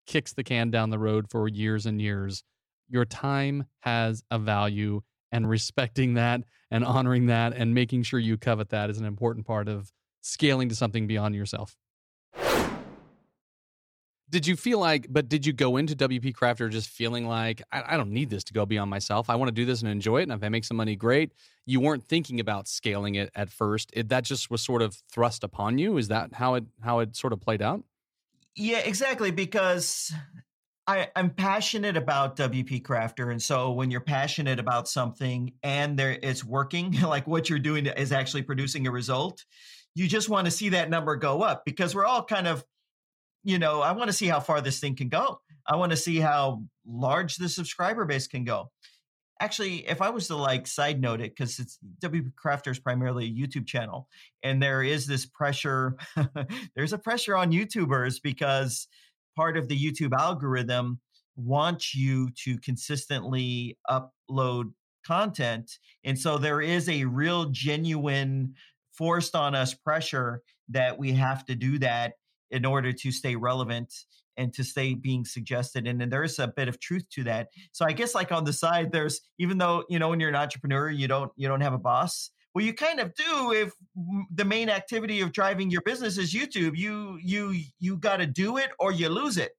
[0.06, 2.44] kicks the can down the road for years and years.
[2.88, 8.36] Your time has a value, and respecting that and honoring that and making sure you
[8.36, 11.76] covet that is an important part of scaling to something beyond yourself.
[14.28, 17.94] Did you feel like, but did you go into WP Crafter just feeling like, I,
[17.94, 19.30] I don't need this to go beyond myself?
[19.30, 20.22] I want to do this and enjoy it.
[20.24, 21.32] And if I make some money, great.
[21.64, 23.90] You weren't thinking about scaling it at first.
[23.92, 25.96] It, that just was sort of thrust upon you.
[25.96, 27.84] Is that how it how it sort of played out?
[28.56, 29.30] Yeah, exactly.
[29.30, 30.12] Because
[30.86, 36.18] I, I'm passionate about WP Crafter, and so when you're passionate about something and there
[36.22, 39.44] it's working, like what you're doing is actually producing a result,
[39.94, 42.64] you just want to see that number go up because we're all kind of,
[43.46, 45.40] you know, I want to see how far this thing can go.
[45.68, 48.72] I want to see how large the subscriber base can go.
[49.40, 53.26] Actually, if I was to like side note it, because it's WP Crafter is primarily
[53.26, 54.08] a YouTube channel,
[54.42, 55.96] and there is this pressure,
[56.74, 58.88] there's a pressure on YouTubers because
[59.36, 60.98] part of the YouTube algorithm
[61.36, 64.72] wants you to consistently upload
[65.06, 65.78] content.
[66.02, 68.54] And so there is a real genuine
[68.90, 72.14] forced on us pressure that we have to do that
[72.50, 73.92] in order to stay relevant
[74.36, 77.48] and to stay being suggested and, and there's a bit of truth to that.
[77.72, 80.36] So i guess like on the side there's even though you know when you're an
[80.36, 83.72] entrepreneur you don't you don't have a boss well you kind of do if
[84.34, 86.76] the main activity of driving your business is youtube.
[86.76, 89.52] You you you got to do it or you lose it.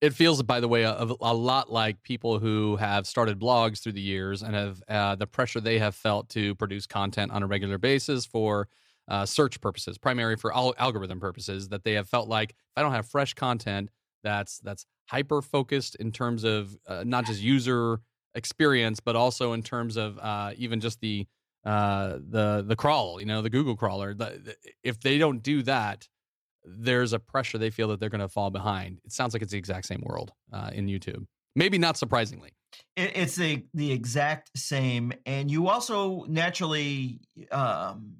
[0.00, 3.94] It feels by the way a, a, lot like people who have started blogs through
[3.94, 7.48] the years and have uh, the pressure they have felt to produce content on a
[7.48, 8.68] regular basis for
[9.08, 12.82] uh, search purposes primary for all algorithm purposes that they have felt like if i
[12.82, 13.90] don't have fresh content
[14.22, 18.00] that's that's hyper focused in terms of uh, not just user
[18.34, 21.26] experience but also in terms of uh, even just the
[21.64, 25.62] uh, the the crawl you know the google crawler the, the, if they don't do
[25.62, 26.06] that
[26.64, 29.00] there's a pressure they feel that they're going to fall behind.
[29.04, 31.26] It sounds like it's the exact same world uh, in YouTube.
[31.56, 32.52] Maybe not surprisingly.
[32.96, 38.12] It, it's the the exact same, and you also naturally, um,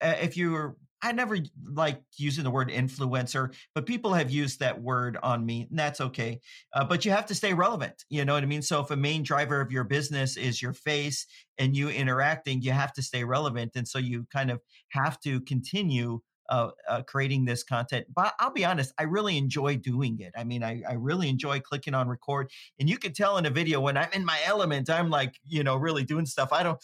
[0.00, 5.16] if you're, I never like using the word influencer, but people have used that word
[5.22, 6.40] on me, and that's okay.
[6.74, 8.04] Uh, but you have to stay relevant.
[8.10, 8.62] You know what I mean?
[8.62, 12.72] So if a main driver of your business is your face and you interacting, you
[12.72, 14.60] have to stay relevant, and so you kind of
[14.90, 18.06] have to continue uh, uh, creating this content.
[18.14, 20.32] But I'll be honest, I really enjoy doing it.
[20.36, 22.50] I mean, I, I really enjoy clicking on record.
[22.78, 25.62] And you can tell in a video when I'm in my element, I'm like, you
[25.62, 26.52] know, really doing stuff.
[26.52, 26.78] I don't.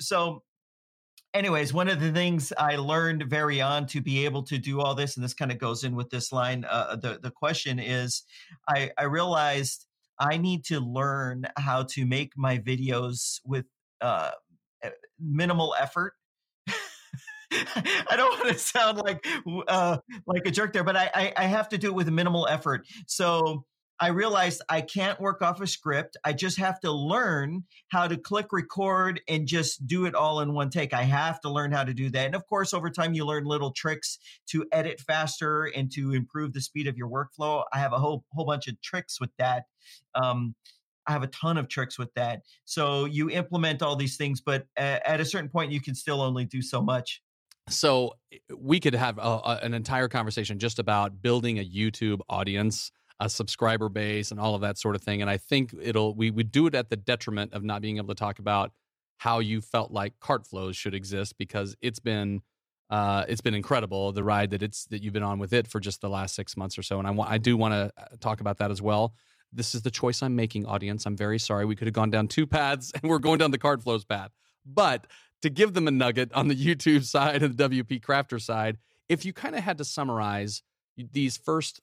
[0.00, 0.42] So,
[1.34, 4.94] anyways, one of the things I learned very on to be able to do all
[4.94, 6.64] this, and this kind of goes in with this line.
[6.68, 8.22] Uh, the the question is,
[8.68, 9.86] I I realized
[10.18, 13.66] I need to learn how to make my videos with
[14.00, 14.32] uh,
[15.18, 16.14] minimal effort
[18.10, 19.26] I don't want to sound like
[19.68, 22.46] uh, like a jerk there, but I, I, I have to do it with minimal
[22.48, 22.86] effort.
[23.06, 23.64] So
[24.00, 26.16] I realized I can't work off a script.
[26.24, 30.54] I just have to learn how to click record and just do it all in
[30.54, 30.92] one take.
[30.92, 32.26] I have to learn how to do that.
[32.26, 36.52] And of course, over time, you learn little tricks to edit faster and to improve
[36.52, 37.64] the speed of your workflow.
[37.72, 39.66] I have a whole whole bunch of tricks with that.
[40.14, 40.54] Um,
[41.06, 42.42] I have a ton of tricks with that.
[42.64, 46.44] So you implement all these things, but at a certain point, you can still only
[46.44, 47.22] do so much
[47.68, 52.20] so eh, we could have a, a, an entire conversation just about building a YouTube
[52.28, 52.90] audience,
[53.22, 55.22] a subscriber base, and all of that sort of thing.
[55.22, 58.08] And I think it'll we would do it at the detriment of not being able
[58.08, 58.72] to talk about
[59.18, 62.42] how you felt like CartFlows should exist because it's been
[62.90, 65.78] uh, it's been incredible the ride that it's that you've been on with it for
[65.78, 66.98] just the last six months or so.
[66.98, 69.14] And I want I do want to uh, talk about that as well.
[69.52, 71.06] This is the choice I'm making, audience.
[71.06, 71.64] I'm very sorry.
[71.64, 74.32] We could have gone down two paths, and we're going down the CartFlows path.
[74.66, 75.06] But
[75.42, 79.24] to give them a nugget on the YouTube side and the WP Crafter side, if
[79.24, 80.62] you kind of had to summarize
[80.96, 81.80] these first,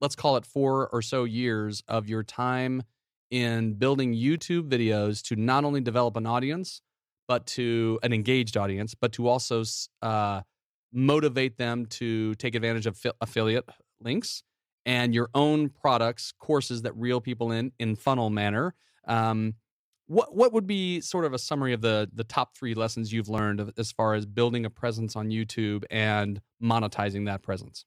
[0.00, 2.82] let's call it four or so years of your time
[3.30, 6.82] in building YouTube videos to not only develop an audience,
[7.26, 9.64] but to an engaged audience, but to also
[10.02, 10.42] uh,
[10.92, 13.68] motivate them to take advantage of affiliate
[14.00, 14.42] links
[14.86, 18.74] and your own products, courses that reel people in in funnel manner.
[19.06, 19.54] Um,
[20.06, 23.28] what what would be sort of a summary of the the top three lessons you've
[23.28, 27.86] learned as far as building a presence on YouTube and monetizing that presence?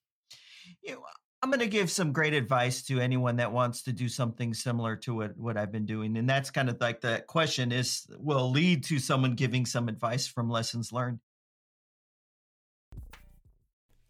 [0.82, 1.04] You know,
[1.48, 4.98] I'm going to give some great advice to anyone that wants to do something similar
[4.98, 6.18] to what, what I've been doing.
[6.18, 10.28] And that's kind of like the question is will lead to someone giving some advice
[10.28, 11.22] from lessons learned.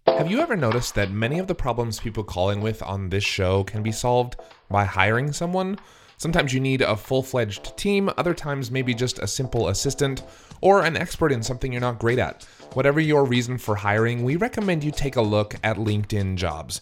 [0.07, 3.63] Have you ever noticed that many of the problems people calling with on this show
[3.63, 4.37] can be solved
[4.71, 5.77] by hiring someone?
[6.17, 10.23] Sometimes you need a full fledged team, other times, maybe just a simple assistant
[10.61, 12.45] or an expert in something you're not great at.
[12.73, 16.81] Whatever your reason for hiring, we recommend you take a look at LinkedIn Jobs.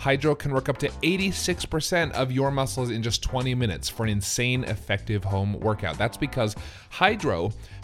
[0.00, 4.08] Hydrow can work up to 86% of your muscles in just 20 minutes for an
[4.08, 5.98] insane effective home workout.
[5.98, 6.56] That's because
[6.88, 7.52] Hydrow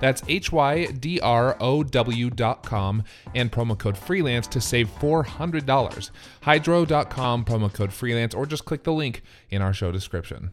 [0.00, 6.10] That's H Y D R O W.com and promo code freelance to save $400.
[6.42, 10.52] Hydrow.com, promo code freelance, or just click the link in our show description.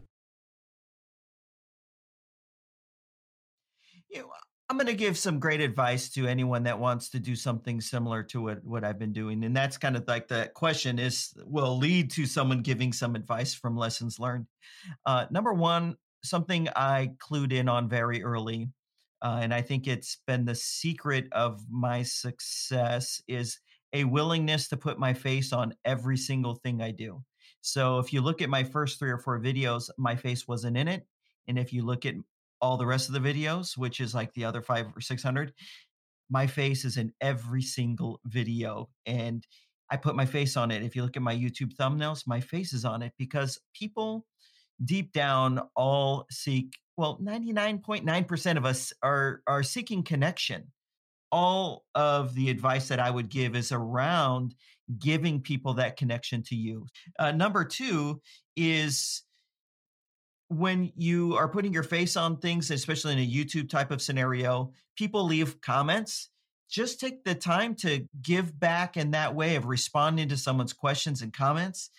[4.72, 8.22] I'm going to give some great advice to anyone that wants to do something similar
[8.22, 9.44] to what, what I've been doing.
[9.44, 13.52] And that's kind of like the question is will lead to someone giving some advice
[13.52, 14.46] from lessons learned.
[15.04, 18.70] Uh, number one, something I clued in on very early
[19.22, 23.60] uh, and I think it's been the secret of my success is
[23.92, 27.22] a willingness to put my face on every single thing I do.
[27.60, 30.88] So if you look at my first three or four videos, my face wasn't in
[30.88, 31.06] it.
[31.46, 32.14] And if you look at
[32.60, 35.52] all the rest of the videos, which is like the other five or 600,
[36.28, 38.88] my face is in every single video.
[39.06, 39.46] And
[39.90, 40.82] I put my face on it.
[40.82, 44.26] If you look at my YouTube thumbnails, my face is on it because people
[44.84, 50.68] deep down all seek well 99.9% of us are are seeking connection.
[51.30, 54.54] All of the advice that i would give is around
[54.98, 56.86] giving people that connection to you.
[57.18, 58.20] Uh, number two
[58.56, 59.22] is
[60.48, 64.70] when you are putting your face on things especially in a youtube type of scenario
[64.96, 66.28] people leave comments.
[66.70, 71.20] Just take the time to give back in that way of responding to someone's questions
[71.20, 71.90] and comments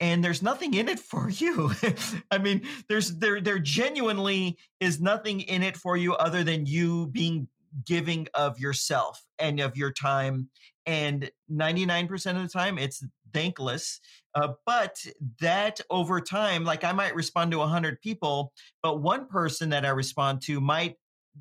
[0.00, 1.72] and there's nothing in it for you.
[2.30, 7.08] I mean, there's there there genuinely is nothing in it for you other than you
[7.08, 7.48] being
[7.84, 10.48] giving of yourself and of your time.
[10.86, 14.00] And 99% of the time, it's thankless.
[14.34, 14.96] Uh, but
[15.40, 19.90] that over time, like I might respond to 100 people, but one person that I
[19.90, 20.96] respond to might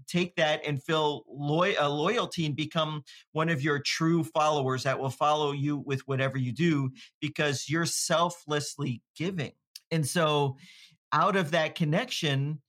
[0.07, 4.99] take that and feel loy- a loyalty and become one of your true followers that
[4.99, 6.91] will follow you with whatever you do
[7.21, 9.53] because you're selflessly giving.
[9.91, 10.57] And so,
[11.13, 12.61] out of that connection,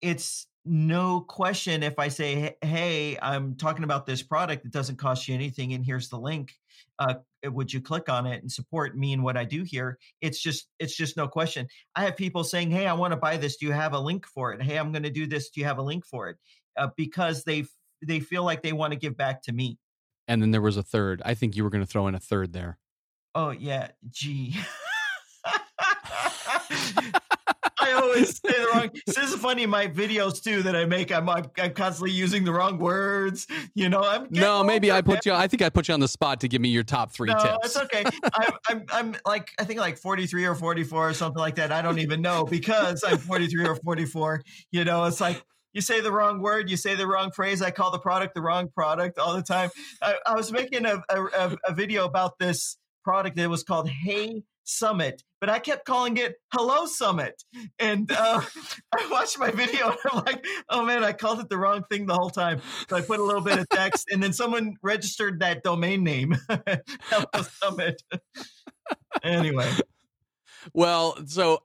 [0.00, 5.28] it's no question if I say, Hey, I'm talking about this product, it doesn't cost
[5.28, 6.52] you anything, and here's the link.
[7.00, 9.98] Uh, would you click on it and support me and what I do here?
[10.20, 11.66] It's just, it's just no question.
[11.96, 13.56] I have people saying, Hey, I want to buy this.
[13.56, 14.62] Do you have a link for it?
[14.62, 15.48] Hey, I'm going to do this.
[15.48, 16.36] Do you have a link for it?
[16.76, 17.64] Uh, because they
[18.06, 19.78] they feel like they want to give back to me.
[20.28, 21.20] And then there was a third.
[21.24, 22.78] I think you were going to throw in a third there.
[23.34, 24.56] Oh yeah, gee.
[27.90, 28.90] I always say the wrong.
[29.06, 29.66] This is funny.
[29.66, 33.46] My videos too that I make, I'm I'm constantly using the wrong words.
[33.74, 34.62] You know, I'm no.
[34.62, 35.32] Maybe I put you.
[35.32, 37.38] I think I put you on the spot to give me your top three no,
[37.38, 37.58] tips.
[37.64, 38.04] it's okay.
[38.34, 41.72] I'm, I'm I'm like I think like 43 or 44 or something like that.
[41.72, 44.42] I don't even know because I'm 43 or 44.
[44.70, 47.62] You know, it's like you say the wrong word, you say the wrong phrase.
[47.62, 49.70] I call the product the wrong product all the time.
[50.02, 54.42] I, I was making a, a, a video about this product that was called Hey
[54.70, 57.42] Summit, but I kept calling it Hello Summit.
[57.78, 58.40] And uh,
[58.94, 62.06] I watched my video and I'm like, oh man, I called it the wrong thing
[62.06, 62.60] the whole time.
[62.88, 66.36] So I put a little bit of text and then someone registered that domain name,
[66.48, 68.02] Hello Summit.
[69.22, 69.70] anyway.
[70.72, 71.62] Well, so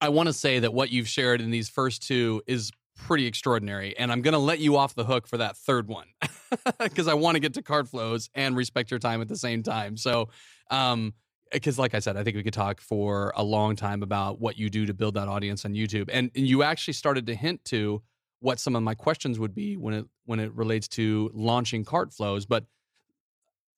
[0.00, 3.96] I want to say that what you've shared in these first two is pretty extraordinary.
[3.96, 6.06] And I'm going to let you off the hook for that third one
[6.78, 9.96] because I want to get to CartFlows and respect your time at the same time.
[9.96, 10.30] So,
[10.70, 11.12] um,
[11.52, 14.40] Eh, because like I said, I think we could talk for a long time about
[14.40, 16.08] what you do to build that audience on YouTube.
[16.12, 18.02] And you actually started to hint to
[18.40, 22.46] what some of my questions would be when it when it relates to launching CartFlows.
[22.48, 22.64] But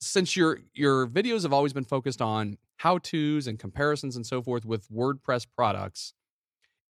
[0.00, 4.42] since your your videos have always been focused on how to's and comparisons and so
[4.42, 6.14] forth with WordPress products,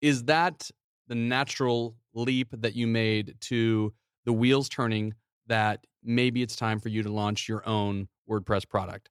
[0.00, 0.70] is that
[1.08, 3.92] the natural leap that you made to
[4.24, 5.14] the wheels turning
[5.46, 9.08] that maybe it's time for you to launch your own WordPress product?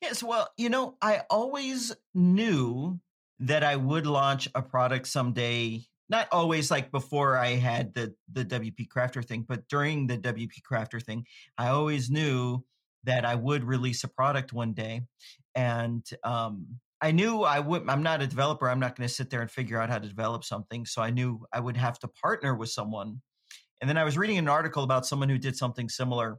[0.00, 2.98] Yes, well, you know, I always knew
[3.40, 5.82] that I would launch a product someday.
[6.08, 10.62] Not always like before I had the the WP Crafter thing, but during the WP
[10.70, 11.24] Crafter thing,
[11.56, 12.64] I always knew
[13.04, 15.02] that I would release a product one day.
[15.54, 16.66] And um,
[17.00, 18.68] I knew I would I'm not a developer.
[18.68, 20.84] I'm not going to sit there and figure out how to develop something.
[20.84, 23.20] So I knew I would have to partner with someone.
[23.80, 26.38] And then I was reading an article about someone who did something similar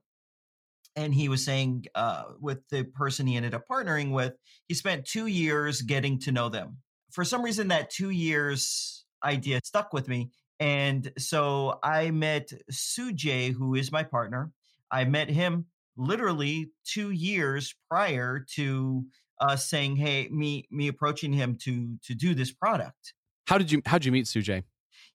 [0.96, 4.34] and he was saying uh, with the person he ended up partnering with,
[4.68, 6.78] he spent two years getting to know them.
[7.12, 10.32] For some reason, that two years idea stuck with me.
[10.60, 14.52] And so I met Sujay, who is my partner.
[14.92, 15.66] I met him
[15.98, 19.06] literally two years prior to
[19.40, 23.14] uh, saying, "Hey, me me approaching him to to do this product."
[23.48, 24.64] How did you how did you meet Sujay?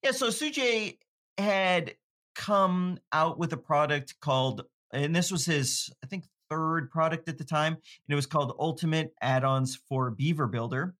[0.02, 0.98] Yeah, so Sujay
[1.38, 1.94] had
[2.34, 4.62] come out with a product called
[4.92, 8.56] and this was his, I think, third product at the time, and it was called
[8.58, 10.94] Ultimate Add-ons for Beaver Builder.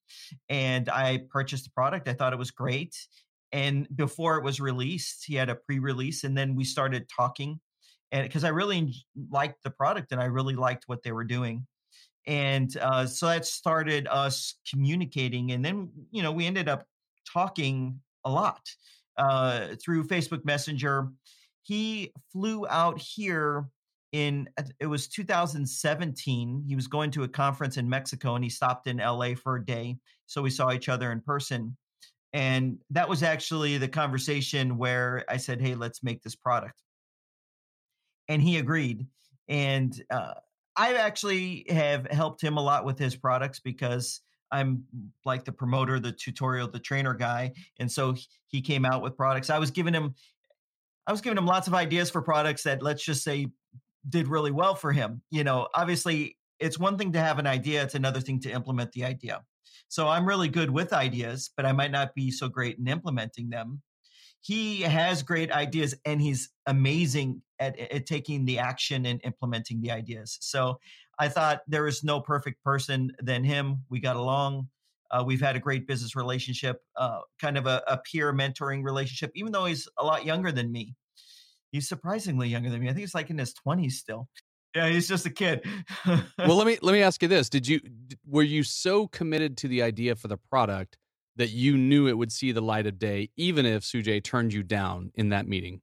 [0.49, 2.09] And I purchased the product.
[2.09, 2.97] I thought it was great.
[3.53, 7.61] And before it was released, he had a pre-release, and then we started talking,
[8.13, 8.95] and because I really
[9.31, 11.67] liked the product and I really liked what they were doing.
[12.27, 16.85] And uh, so that started us communicating, and then you know we ended up
[17.33, 18.63] talking a lot
[19.17, 21.09] uh, through Facebook Messenger.
[21.63, 23.69] He flew out here
[24.13, 24.49] in
[24.81, 28.99] it was 2017 he was going to a conference in mexico and he stopped in
[28.99, 29.97] la for a day
[30.27, 31.77] so we saw each other in person
[32.33, 36.81] and that was actually the conversation where i said hey let's make this product.
[38.29, 39.07] And he agreed
[39.49, 40.35] and uh,
[40.77, 44.21] i actually have helped him a lot with his products because
[44.53, 44.85] i'm
[45.25, 48.15] like the promoter the tutorial the trainer guy and so
[48.49, 49.51] he came out with products.
[49.51, 50.15] I was giving him
[51.07, 53.49] I was giving him lots of ideas for products that let's just say
[54.09, 55.23] did really well for him.
[55.31, 58.93] You know, obviously, it's one thing to have an idea, it's another thing to implement
[58.93, 59.43] the idea.
[59.89, 63.51] So I'm really good with ideas, but I might not be so great in implementing
[63.51, 63.83] them.
[64.41, 69.91] He has great ideas and he's amazing at, at taking the action and implementing the
[69.91, 70.39] ideas.
[70.41, 70.79] So
[71.19, 73.85] I thought there is no perfect person than him.
[73.89, 74.69] We got along.
[75.11, 79.31] Uh, we've had a great business relationship, uh, kind of a, a peer mentoring relationship,
[79.35, 80.95] even though he's a lot younger than me.
[81.73, 82.89] He's surprisingly younger than me.
[82.89, 84.29] I think he's like in his 20s still.
[84.75, 85.67] Yeah, he's just a kid.
[86.07, 87.81] well, let me let me ask you this: Did you
[88.27, 90.99] were you so committed to the idea for the product
[91.37, 94.63] that you knew it would see the light of day, even if Sujay turned you
[94.63, 95.81] down in that meeting?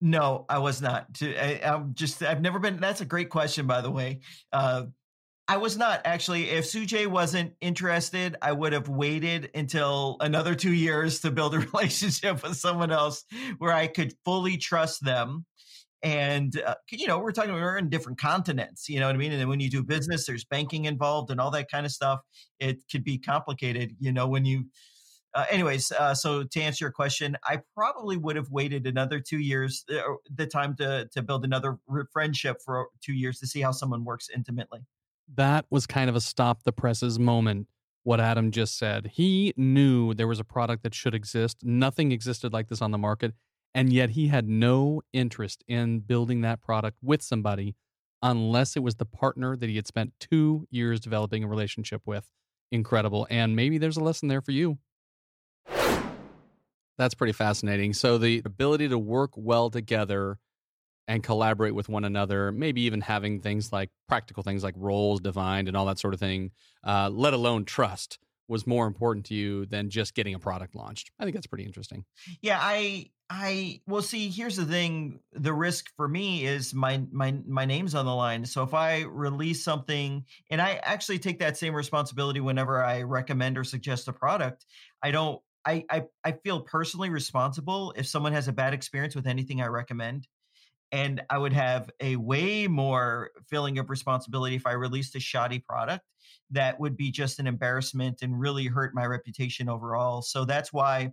[0.00, 1.06] No, I was not.
[1.22, 2.76] I, am just I've never been.
[2.76, 4.20] That's a great question, by the way.
[4.52, 4.84] Uh,
[5.50, 6.50] I was not actually.
[6.50, 11.58] If Sujay wasn't interested, I would have waited until another two years to build a
[11.72, 13.24] relationship with someone else
[13.56, 15.46] where I could fully trust them.
[16.02, 18.90] And uh, you know, we're talking we're in different continents.
[18.90, 19.32] You know what I mean?
[19.32, 22.20] And when you do business, there's banking involved and all that kind of stuff.
[22.60, 23.96] It could be complicated.
[23.98, 24.66] You know, when you.
[25.34, 29.38] Uh, anyways, uh, so to answer your question, I probably would have waited another two
[29.38, 30.00] years, uh,
[30.34, 31.78] the time to to build another
[32.12, 34.80] friendship for two years to see how someone works intimately
[35.34, 37.68] that was kind of a stop the presses moment
[38.04, 39.10] what Adam just said.
[39.14, 41.58] He knew there was a product that should exist.
[41.62, 43.34] Nothing existed like this on the market.
[43.74, 47.76] And yet he had no interest in building that product with somebody
[48.22, 52.28] unless it was the partner that he had spent two years developing a relationship with.
[52.72, 53.26] Incredible.
[53.30, 54.78] And maybe there's a lesson there for you.
[56.96, 57.92] That's pretty fascinating.
[57.92, 60.38] So, the ability to work well together
[61.08, 65.66] and collaborate with one another, maybe even having things like practical things like roles defined
[65.66, 66.52] and all that sort of thing,
[66.84, 71.10] uh, let alone trust was more important to you than just getting a product launched.
[71.18, 72.04] I think that's pretty interesting.
[72.42, 77.38] Yeah, I I well see here's the thing the risk for me is my my
[77.46, 78.44] my name's on the line.
[78.46, 83.58] So if I release something and I actually take that same responsibility whenever I recommend
[83.58, 84.66] or suggest a product,
[85.02, 89.26] I don't I I I feel personally responsible if someone has a bad experience with
[89.26, 90.26] anything I recommend
[90.92, 95.58] and I would have a way more feeling of responsibility if I released a shoddy
[95.58, 96.04] product
[96.50, 100.22] that would be just an embarrassment and really hurt my reputation overall.
[100.22, 101.12] So that's why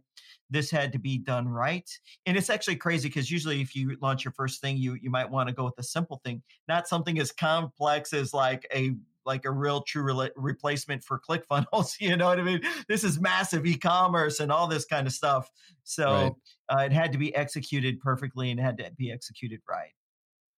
[0.50, 1.90] this had to be done right.
[2.26, 5.30] And it's actually crazy because usually if you launch your first thing, you you might
[5.30, 8.96] want to go with a simple thing, not something as complex as like a
[9.26, 11.96] like a real true re- replacement for ClickFunnels.
[12.00, 12.62] You know what I mean?
[12.88, 15.50] This is massive e-commerce and all this kind of stuff.
[15.84, 16.32] So right.
[16.70, 19.92] uh, it had to be executed perfectly and had to be executed right.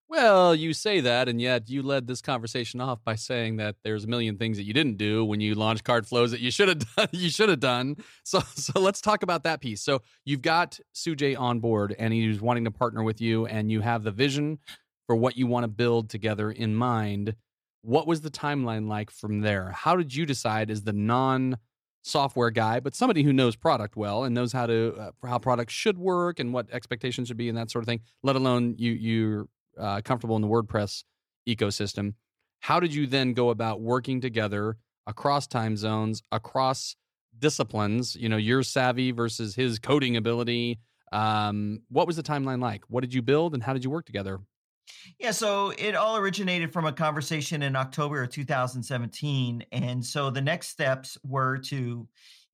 [0.10, 4.06] Well, you say that, and yet you led this conversation off by saying that there's
[4.06, 6.80] a million things that you didn't do when you launched CartFlows that you should have
[6.96, 7.10] done.
[7.12, 7.98] You should have done.
[8.24, 9.82] So, so let's talk about that piece.
[9.82, 13.82] So you've got Sujay on board, and he's wanting to partner with you, and you
[13.82, 14.60] have the vision
[15.08, 17.36] for what you want to build together in mind.
[17.82, 19.72] What was the timeline like from there?
[19.72, 21.58] How did you decide as the non
[22.08, 25.74] software guy, but somebody who knows product well and knows how to uh, how products
[25.74, 28.00] should work and what expectations should be and that sort of thing.
[28.24, 29.48] Let alone you you're
[29.78, 31.04] uh, comfortable in the WordPress
[31.48, 32.14] ecosystem.
[32.62, 36.96] How did you then go about working together across time zones, across
[37.38, 38.16] disciplines?
[38.16, 40.80] You know, your savvy versus his coding ability.
[41.12, 42.84] Um, what was the timeline like?
[42.90, 44.40] What did you build, and how did you work together?
[45.20, 49.66] Yeah, so it all originated from a conversation in October of 2017.
[49.72, 52.08] And so the next steps were to,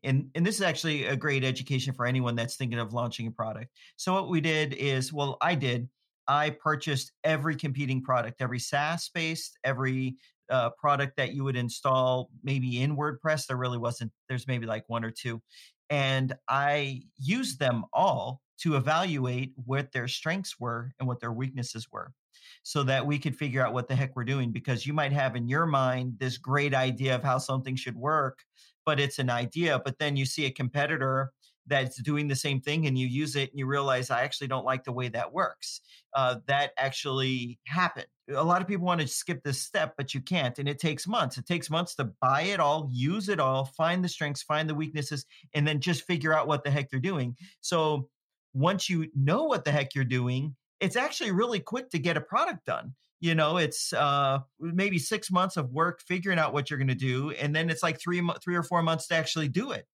[0.04, 3.32] and, and this is actually a great education for anyone that's thinking of launching a
[3.32, 3.72] product.
[3.96, 5.90] So what we did is, well, I did,
[6.28, 10.16] I purchased every competing product, every SaaS based, every
[10.50, 13.48] uh, product that you would install maybe in WordPress.
[13.48, 15.42] There really wasn't, there's maybe like one or two.
[15.90, 21.88] And I used them all to evaluate what their strengths were and what their weaknesses
[21.92, 22.14] were
[22.62, 24.52] so that we could figure out what the heck we're doing.
[24.52, 28.40] Because you might have in your mind this great idea of how something should work,
[28.86, 29.82] but it's an idea.
[29.84, 31.32] But then you see a competitor
[31.68, 34.66] that's doing the same thing and you use it and you realize I actually don't
[34.66, 35.82] like the way that works.
[36.14, 38.08] Uh, that actually happened.
[38.34, 40.60] A lot of people want to skip this step, but you can't.
[40.60, 41.38] And it takes months.
[41.38, 44.76] It takes months to buy it all, use it all, find the strengths, find the
[44.76, 47.36] weaknesses, and then just figure out what the heck they're doing.
[47.62, 48.10] So
[48.54, 52.22] once you know what the heck you're doing, it's actually really quick to get a
[52.22, 56.80] product done you know it's uh, maybe six months of work figuring out what you're
[56.80, 59.72] going to do and then it's like three three or four months to actually do
[59.72, 59.88] it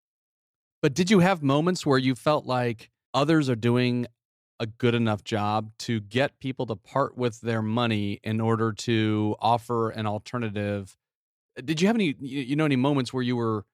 [0.81, 4.07] but did you have moments where you felt like others are doing
[4.59, 9.35] a good enough job to get people to part with their money in order to
[9.39, 10.97] offer an alternative?
[11.63, 13.65] Did you have any you know any moments where you were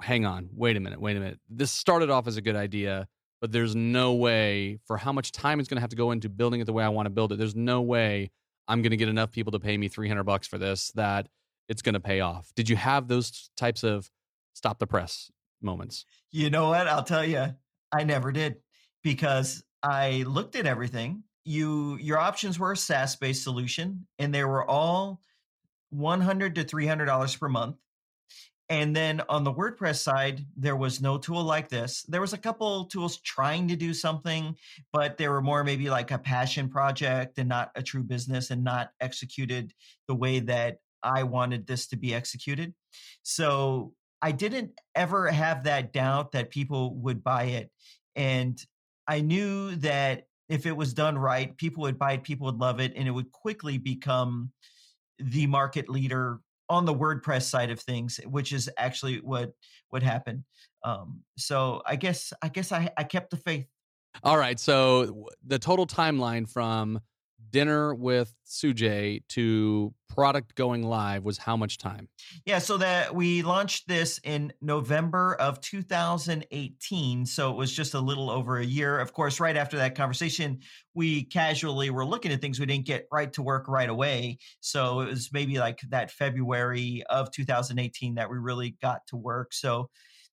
[0.00, 1.40] hang on, wait a minute, wait a minute.
[1.48, 3.08] This started off as a good idea,
[3.40, 6.28] but there's no way for how much time it's going to have to go into
[6.28, 7.36] building it the way I want to build it.
[7.36, 8.30] There's no way
[8.68, 11.28] I'm going to get enough people to pay me 300 bucks for this that
[11.68, 12.52] it's going to pay off.
[12.54, 14.10] Did you have those types of
[14.54, 15.30] stop the press
[15.60, 16.04] moments?
[16.32, 16.86] You know what?
[16.86, 17.54] I'll tell you,
[17.92, 18.56] I never did
[19.02, 21.22] because I looked at everything.
[21.44, 25.20] You your options were a SaaS based solution, and they were all
[25.90, 27.76] one hundred to three hundred dollars per month.
[28.68, 32.02] And then on the WordPress side, there was no tool like this.
[32.08, 34.56] There was a couple tools trying to do something,
[34.92, 38.64] but they were more maybe like a passion project and not a true business and
[38.64, 39.72] not executed
[40.08, 42.74] the way that I wanted this to be executed.
[43.22, 47.70] So I didn't ever have that doubt that people would buy it.
[48.16, 48.60] And
[49.06, 52.80] I knew that if it was done right, people would buy it, people would love
[52.80, 54.50] it, and it would quickly become
[55.18, 59.52] the market leader on the WordPress side of things, which is actually what
[59.90, 60.44] what happened.
[60.82, 63.66] Um, so I guess I guess I, I kept the faith.
[64.22, 64.58] All right.
[64.58, 67.00] So the total timeline from
[67.56, 72.06] dinner with Sujay to product going live was how much time?
[72.44, 77.24] Yeah, so that we launched this in November of 2018.
[77.24, 78.98] So it was just a little over a year.
[78.98, 80.58] Of course, right after that conversation,
[80.92, 84.36] we casually were looking at things we didn't get right to work right away.
[84.60, 89.54] So it was maybe like that February of 2018 that we really got to work.
[89.54, 89.88] So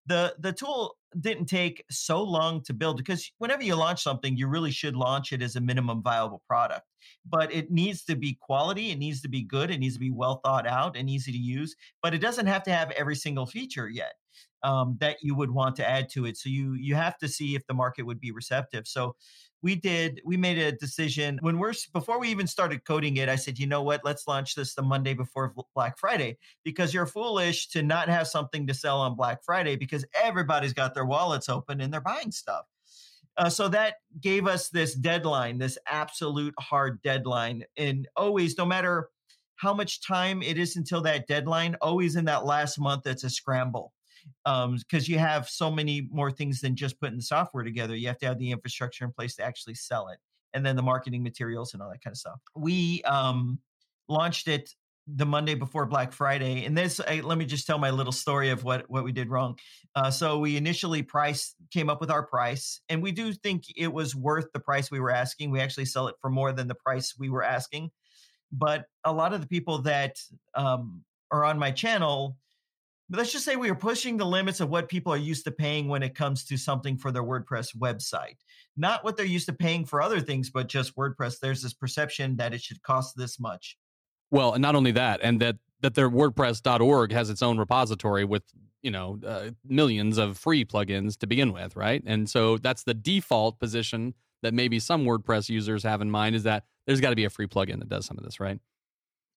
[0.06, 4.48] the the tool didn't take so long to build because whenever you launch something you
[4.48, 6.88] really should launch it as a minimum viable product.
[7.26, 10.12] But it needs to be quality it needs to be good it needs to be
[10.12, 13.46] well thought out and easy to use but it doesn't have to have every single
[13.46, 14.14] feature yet
[14.64, 16.38] um, that you would want to add to it.
[16.38, 18.88] So you you have to see if the market would be receptive.
[18.88, 19.16] So
[19.64, 21.40] we did we made a decision.
[21.42, 24.02] When we're before we even started coding it i said you know what?
[24.04, 26.38] Let's launch this the monday before black friday.
[26.64, 30.94] Because you're foolish to not have something to sell on black friday because everybody's got
[30.94, 32.66] their wallets open and they're buying stuff.
[33.38, 37.64] Uh, so that gave us this deadline this absolute hard deadline.
[37.78, 39.10] And always no matter
[39.56, 43.30] how much time it is until that deadline always in that last month it's a
[43.30, 43.94] scramble
[44.46, 47.96] because um, you have so many more things than just putting the software together.
[47.96, 50.20] You have to have the infrastructure in place to actually sell it,
[50.54, 52.40] and then the marketing materials and all that kind of stuff.
[52.56, 53.60] We um,
[54.08, 54.70] launched it
[55.08, 58.50] the Monday before Black Friday, and this I, let me just tell my little story
[58.50, 59.58] of what what we did wrong.
[59.96, 63.92] Uh, so we initially price came up with our price, and we do think it
[63.92, 65.52] was worth the price we were asking.
[65.52, 67.92] We actually sell it for more than the price we were asking,
[68.52, 70.18] but a lot of the people that
[70.56, 72.38] um, or on my channel,
[73.14, 75.52] but let's just say we were pushing the limits of what people are used to
[75.52, 78.38] paying when it comes to something for their WordPress website.
[78.76, 81.40] Not what they're used to paying for other things, but just WordPress.
[81.40, 83.78] There's this perception that it should cost this much.
[84.32, 88.42] Well, and not only that, and that that their WordPress.org has its own repository with
[88.82, 92.02] you know uh, millions of free plugins to begin with, right?
[92.08, 96.42] And so that's the default position that maybe some WordPress users have in mind is
[96.44, 98.60] that there's got to be a free plugin that does some of this, right?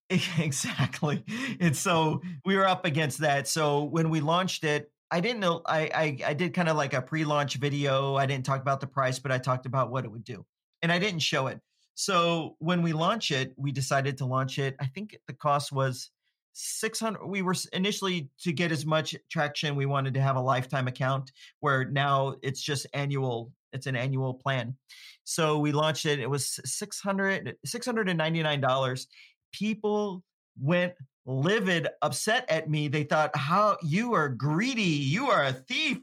[0.39, 1.23] Exactly.
[1.59, 3.47] And so we were up against that.
[3.47, 6.93] So when we launched it, I didn't know I I, I did kind of like
[6.93, 8.15] a pre-launch video.
[8.15, 10.45] I didn't talk about the price, but I talked about what it would do.
[10.81, 11.59] And I didn't show it.
[11.95, 14.75] So when we launch it, we decided to launch it.
[14.79, 16.11] I think the cost was
[16.53, 20.87] 600 we were initially to get as much traction we wanted to have a lifetime
[20.87, 24.75] account where now it's just annual it's an annual plan
[25.23, 29.05] so we launched it it was 600 $699
[29.51, 30.23] people
[30.59, 30.93] went
[31.25, 32.87] livid, upset at me.
[32.87, 35.99] They thought, how you are greedy, you are a thief,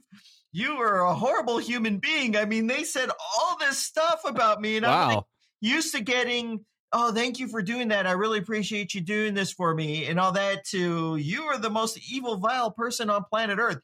[0.52, 2.36] you are a horrible human being.
[2.36, 5.02] I mean, they said all this stuff about me, and wow.
[5.02, 5.24] I'm like,
[5.60, 8.06] used to getting, oh, thank you for doing that.
[8.06, 10.64] I really appreciate you doing this for me, and all that.
[10.66, 13.80] To you are the most evil, vile person on planet Earth.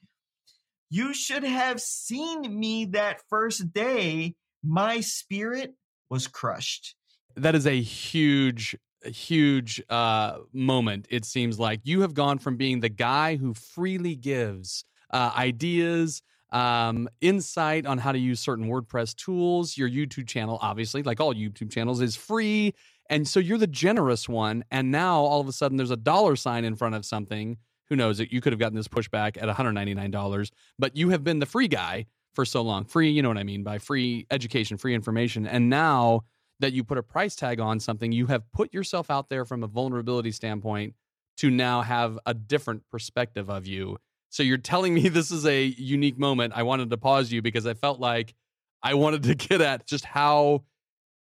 [0.90, 4.34] You should have seen me that first day.
[4.62, 5.74] My spirit
[6.10, 6.96] was crushed.
[7.36, 8.76] That is a huge
[9.08, 11.06] huge uh, moment.
[11.10, 16.22] It seems like you have gone from being the guy who freely gives uh, ideas,
[16.50, 19.76] um, insight on how to use certain WordPress tools.
[19.76, 22.74] Your YouTube channel, obviously, like all YouTube channels, is free,
[23.08, 24.64] and so you're the generous one.
[24.70, 27.56] And now all of a sudden, there's a dollar sign in front of something.
[27.88, 28.20] Who knows?
[28.20, 28.32] It?
[28.32, 32.06] You could have gotten this pushback at $199, but you have been the free guy
[32.34, 32.84] for so long.
[32.84, 36.22] Free, you know what I mean by free education, free information, and now
[36.60, 39.62] that you put a price tag on something, you have put yourself out there from
[39.62, 40.94] a vulnerability standpoint
[41.38, 43.96] to now have a different perspective of you.
[44.28, 46.52] So you're telling me this is a unique moment.
[46.56, 48.34] I wanted to pause you because I felt like
[48.82, 50.64] I wanted to get at just how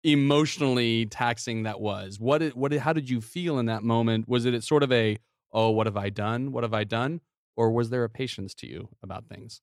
[0.05, 2.19] emotionally taxing that was.
[2.19, 4.29] What it, what it, how did you feel in that moment?
[4.29, 5.19] Was it sort of a
[5.53, 6.53] oh, what have I done?
[6.53, 7.21] What have I done?
[7.57, 9.61] Or was there a patience to you about things?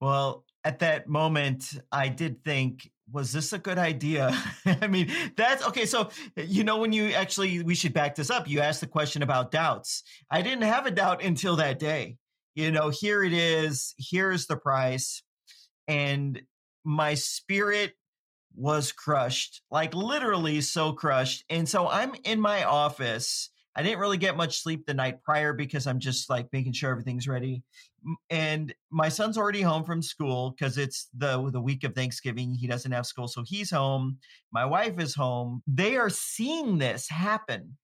[0.00, 4.36] Well, at that moment, I did think, was this a good idea?
[4.66, 5.86] I mean, that's okay.
[5.86, 8.48] So, eh, you know, when you actually, we should back this up.
[8.48, 10.02] You asked the question about doubts.
[10.30, 12.16] I didn't have a doubt until that day.
[12.54, 15.22] You know, here it is, here's the price.
[15.86, 16.42] And
[16.84, 17.94] my spirit
[18.54, 21.44] was crushed, like literally so crushed.
[21.48, 25.52] And so I'm in my office I didn't really get much sleep the night prior
[25.52, 27.62] because I'm just like making sure everything's ready.
[28.28, 32.52] And my son's already home from school because it's the the week of Thanksgiving.
[32.52, 34.18] He doesn't have school, so he's home.
[34.52, 35.62] My wife is home.
[35.66, 37.76] They are seeing this happen.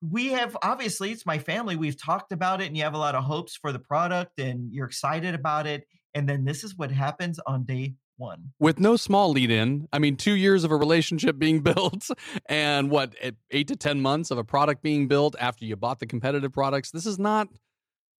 [0.00, 1.76] We have obviously it's my family.
[1.76, 4.72] We've talked about it, and you have a lot of hopes for the product, and
[4.72, 5.84] you're excited about it.
[6.14, 8.52] And then this is what happens on day one.
[8.58, 9.88] With no small lead in.
[9.92, 12.08] I mean, two years of a relationship being built
[12.46, 13.14] and what,
[13.50, 16.90] eight to 10 months of a product being built after you bought the competitive products.
[16.90, 17.48] This is not.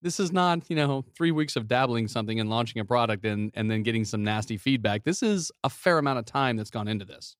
[0.02, 3.52] This is not, you know, three weeks of dabbling something and launching a product and,
[3.54, 5.04] and then getting some nasty feedback.
[5.04, 7.36] This is a fair amount of time that's gone into this.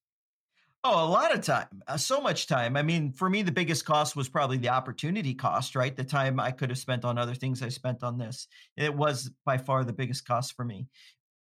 [0.85, 1.83] Oh, a lot of time.
[1.89, 2.77] Uh, so much time.
[2.77, 5.95] I mean, for me, the biggest cost was probably the opportunity cost, right?
[5.95, 8.47] The time I could have spent on other things I spent on this.
[8.77, 10.87] It was by far the biggest cost for me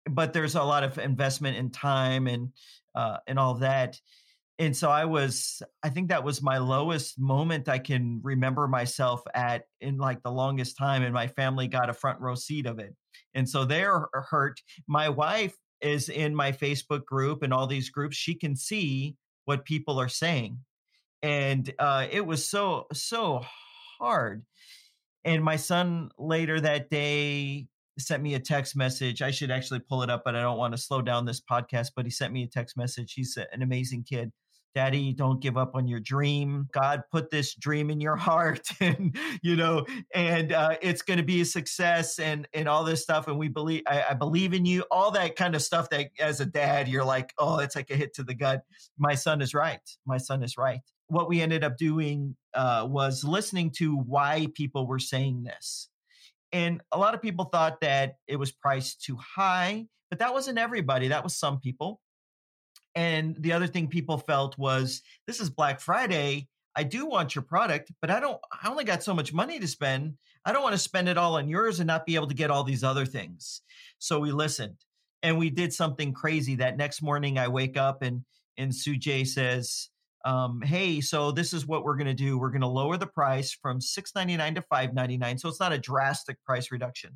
[0.10, 2.50] but there's a lot of investment in time and
[2.96, 4.00] uh, and all that.
[4.60, 9.24] And so I was, I think that was my lowest moment I can remember myself
[9.34, 11.02] at in like the longest time.
[11.02, 12.94] And my family got a front row seat of it.
[13.34, 14.62] And so they're hurt.
[14.88, 18.16] My wife is in my Facebook group and all these groups.
[18.16, 20.60] She can see what people are saying.
[21.24, 23.44] And uh, it was so, so
[24.00, 24.46] hard.
[25.26, 27.68] And my son later that day
[28.02, 29.22] sent me a text message.
[29.22, 31.92] I should actually pull it up, but I don't want to slow down this podcast.
[31.96, 33.14] But he sent me a text message.
[33.14, 34.32] He's an amazing kid.
[34.74, 36.70] Daddy, don't give up on your dream.
[36.72, 41.24] God put this dream in your heart, and you know, and uh, it's going to
[41.24, 43.28] be a success, and and all this stuff.
[43.28, 44.84] And we believe, I, I, believe in you.
[44.90, 45.90] All that kind of stuff.
[45.90, 48.64] That as a dad, you're like, oh, it's like a hit to the gut.
[48.98, 49.82] My son is right.
[50.06, 50.80] My son is right.
[51.08, 55.90] What we ended up doing uh, was listening to why people were saying this
[56.54, 60.58] and a lot of people thought that it was priced too high, but that wasn't
[60.58, 61.08] everybody.
[61.10, 62.02] That was some people.
[62.96, 66.50] And the other thing people felt was this is Black Friday.
[66.76, 69.68] I do want your product, but I don't, I only got so much money to
[69.68, 70.16] spend.
[70.46, 72.52] I don't want to spend it all on yours and not be able to get
[72.52, 73.62] all these other things.
[74.00, 74.78] So we listened
[75.24, 76.56] and we did something crazy.
[76.56, 78.24] That next morning I wake up and,
[78.58, 79.90] and Sue Sujay says,
[80.26, 82.38] um, hey, so this is what we're going to do.
[82.38, 85.40] We're going to lower the price from $6.99 to $5.99.
[85.40, 87.12] So it's not a drastic price reduction.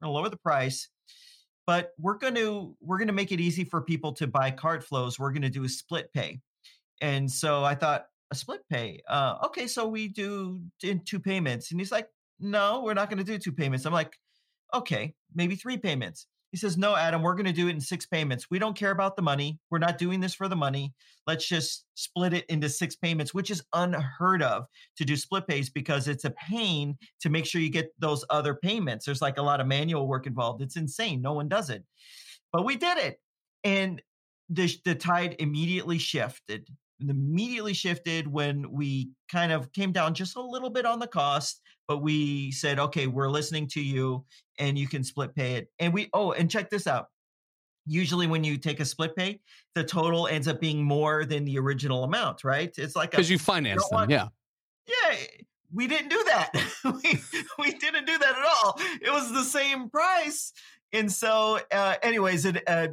[0.00, 0.88] We're going to lower the price,
[1.66, 5.18] but we're going to we're going to make it easy for people to buy CartFlows.
[5.18, 6.40] We're going to do a split pay.
[7.00, 9.00] And so I thought a split pay.
[9.08, 11.70] Uh, okay, so we do in two payments.
[11.70, 12.08] And he's like,
[12.40, 13.86] no, we're not going to do two payments.
[13.86, 14.16] I'm like,
[14.72, 16.26] okay, maybe three payments.
[16.54, 18.48] He says, No, Adam, we're going to do it in six payments.
[18.48, 19.58] We don't care about the money.
[19.72, 20.94] We're not doing this for the money.
[21.26, 24.66] Let's just split it into six payments, which is unheard of
[24.98, 28.54] to do split pays because it's a pain to make sure you get those other
[28.54, 29.04] payments.
[29.04, 30.62] There's like a lot of manual work involved.
[30.62, 31.20] It's insane.
[31.20, 31.82] No one does it.
[32.52, 33.18] But we did it.
[33.64, 34.00] And
[34.48, 36.68] the, the tide immediately shifted
[37.00, 41.60] immediately shifted when we kind of came down just a little bit on the cost
[41.88, 44.24] but we said okay we're listening to you
[44.58, 45.68] and you can split pay it.
[45.78, 47.08] And we oh and check this out.
[47.86, 49.40] Usually when you take a split pay
[49.74, 52.72] the total ends up being more than the original amount right?
[52.76, 53.16] It's like a.
[53.16, 54.28] because you finance them want, yeah.
[54.86, 55.16] Yeah
[55.72, 56.52] we didn't do that.
[56.84, 57.18] We,
[57.58, 58.78] we didn't do that at all.
[59.00, 60.52] It was the same price.
[60.92, 62.88] And so uh anyways it uh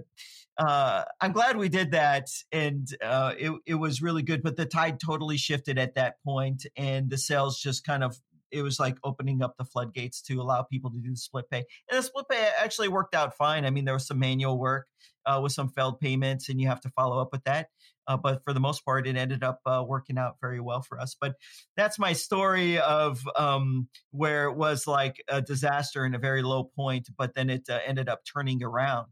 [0.58, 4.44] uh, I'm glad we did that, and uh, it it was really good.
[4.44, 8.20] But the tide totally shifted at that point, and the sales just kind of
[8.52, 11.64] it was like opening up the floodgates to allow people to do the split pay.
[11.90, 13.66] And the split pay actually worked out fine.
[13.66, 14.88] I mean, there was some manual work
[15.26, 17.68] uh, with some failed payments, and you have to follow up with that.
[18.08, 21.00] Uh, but for the most part, it ended up uh, working out very well for
[21.00, 21.16] us.
[21.20, 21.36] But
[21.78, 26.64] that's my story of um, where it was like a disaster and a very low
[26.64, 29.08] point, but then it uh, ended up turning around.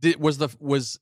[0.00, 0.98] Did, was the was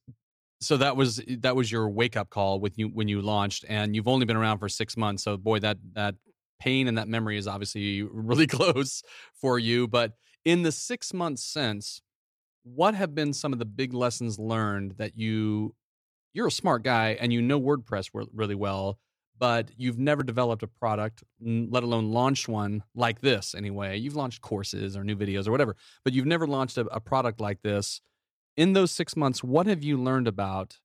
[0.60, 3.94] so that was that was your wake up call with you when you launched, and
[3.94, 5.22] you've only been around for six months.
[5.22, 6.14] So boy, that that
[6.58, 9.02] pain and that memory is obviously really close
[9.34, 9.88] for you.
[9.88, 10.12] But
[10.44, 12.00] in the six months since,
[12.64, 15.74] what have been some of the big lessons learned that you
[16.32, 18.98] you're a smart guy and you know WordPress really well,
[19.38, 23.96] but you've never developed a product, let alone launched one like this anyway.
[23.96, 27.40] You've launched courses or new videos or whatever, but you've never launched a, a product
[27.40, 28.02] like this
[28.56, 30.78] in those six months, what have you learned about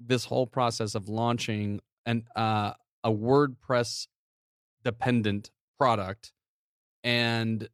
[0.00, 2.72] this whole process of launching an uh,
[3.04, 4.06] a WordPress
[4.84, 6.32] dependent product,
[7.04, 7.68] and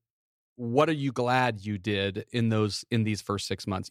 [0.57, 3.91] what are you glad you did in those in these first six months?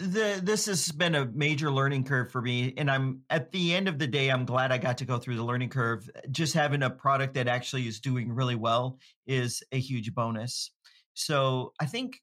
[0.00, 3.88] The, this has been a major learning curve for me and i'm at the end
[3.88, 6.84] of the day i'm glad i got to go through the learning curve just having
[6.84, 10.70] a product that actually is doing really well is a huge bonus
[11.14, 12.20] so i think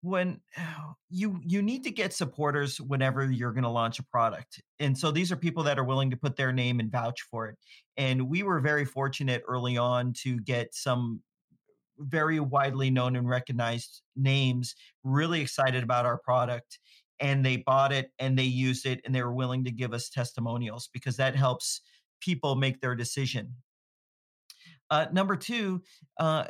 [0.00, 0.40] when
[1.10, 5.10] you you need to get supporters whenever you're going to launch a product and so
[5.10, 7.56] these are people that are willing to put their name and vouch for it
[7.96, 11.20] and we were very fortunate early on to get some
[11.98, 16.78] very widely known and recognized names really excited about our product
[17.20, 20.08] and they bought it and they used it and they were willing to give us
[20.08, 21.80] testimonials because that helps
[22.20, 23.54] people make their decision.
[24.90, 25.82] Uh, number two
[26.18, 26.44] uh,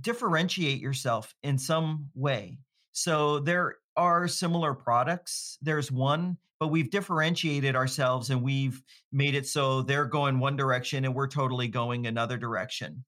[0.00, 2.58] differentiate yourself in some way
[2.96, 5.58] so there are similar products.
[5.60, 8.82] There's one, but we've differentiated ourselves and we've
[9.12, 13.04] made it so they're going one direction and we're totally going another direction.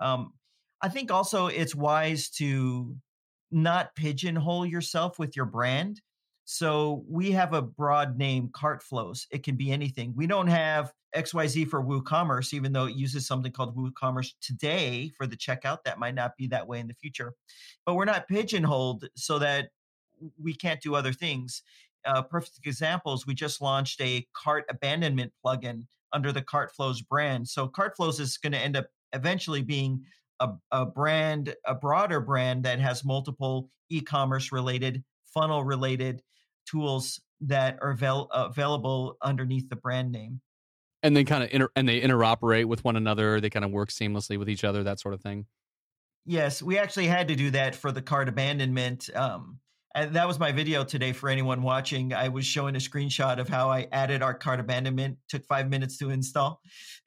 [0.00, 0.34] Um,
[0.82, 2.94] I think also it's wise to
[3.50, 6.02] not pigeonhole yourself with your brand.
[6.44, 9.26] So we have a broad name, CartFlows.
[9.30, 10.12] It can be anything.
[10.16, 15.26] We don't have XYZ for WooCommerce, even though it uses something called WooCommerce today for
[15.26, 15.78] the checkout.
[15.84, 17.34] That might not be that way in the future.
[17.86, 19.68] But we're not pigeonholed so that
[20.42, 21.62] we can't do other things.
[22.04, 27.48] Uh, perfect examples, we just launched a cart abandonment plugin under the CartFlows brand.
[27.48, 30.02] So CartFlows is going to end up eventually being
[30.40, 36.22] a, a brand, a broader brand that has multiple e-commerce related, funnel related
[36.66, 40.40] tools that are avail- available underneath the brand name.
[41.02, 43.90] And then kind of inter- and they interoperate with one another they kind of work
[43.90, 45.46] seamlessly with each other that sort of thing?
[46.24, 49.58] Yes we actually had to do that for the cart abandonment um,
[49.94, 52.14] and that was my video today for anyone watching.
[52.14, 55.98] I was showing a screenshot of how I added our cart abandonment, took five minutes
[55.98, 56.60] to install,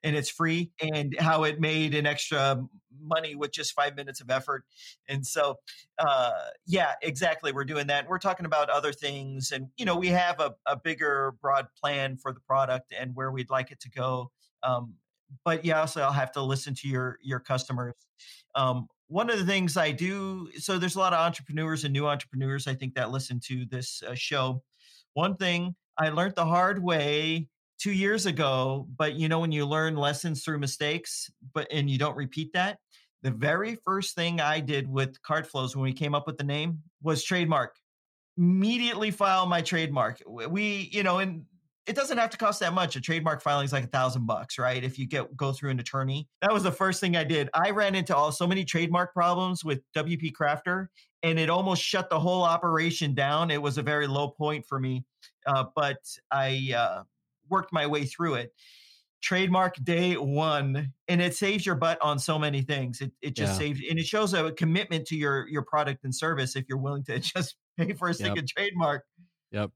[0.03, 2.63] and it's free, and how it made an extra
[3.01, 4.65] money with just five minutes of effort.
[5.07, 5.55] And so,
[5.99, 6.31] uh,
[6.65, 7.51] yeah, exactly.
[7.51, 8.07] We're doing that.
[8.07, 12.17] We're talking about other things, and you know, we have a, a bigger, broad plan
[12.17, 14.31] for the product and where we'd like it to go.
[14.63, 14.95] Um,
[15.43, 17.93] but yeah, also I'll have to listen to your your customers.
[18.53, 22.07] Um, one of the things I do, so there's a lot of entrepreneurs and new
[22.07, 24.63] entrepreneurs, I think, that listen to this uh, show.
[25.13, 27.47] One thing I learned the hard way
[27.79, 31.97] two years ago, but you know, when you learn lessons through mistakes, but and you
[31.97, 32.79] don't repeat that,
[33.21, 36.79] the very first thing I did with CartFlows when we came up with the name
[37.01, 37.75] was trademark.
[38.37, 40.21] Immediately file my trademark.
[40.27, 41.45] We, you know, and
[41.87, 42.95] it doesn't have to cost that much.
[42.95, 44.83] A trademark filing is like a thousand bucks, right?
[44.83, 46.27] If you get go through an attorney.
[46.41, 47.49] That was the first thing I did.
[47.53, 50.87] I ran into all so many trademark problems with WP Crafter,
[51.23, 53.51] and it almost shut the whole operation down.
[53.51, 55.05] It was a very low point for me,
[55.45, 55.97] uh, but
[56.31, 57.03] I uh,
[57.49, 58.53] worked my way through it.
[59.21, 63.01] Trademark day one, and it saves your butt on so many things.
[63.01, 63.57] It it just Yeah.
[63.67, 67.03] saves, and it shows a commitment to your your product and service if you're willing
[67.05, 68.17] to just pay for a Yep.
[68.17, 69.03] single trademark.
[69.51, 69.71] Yep.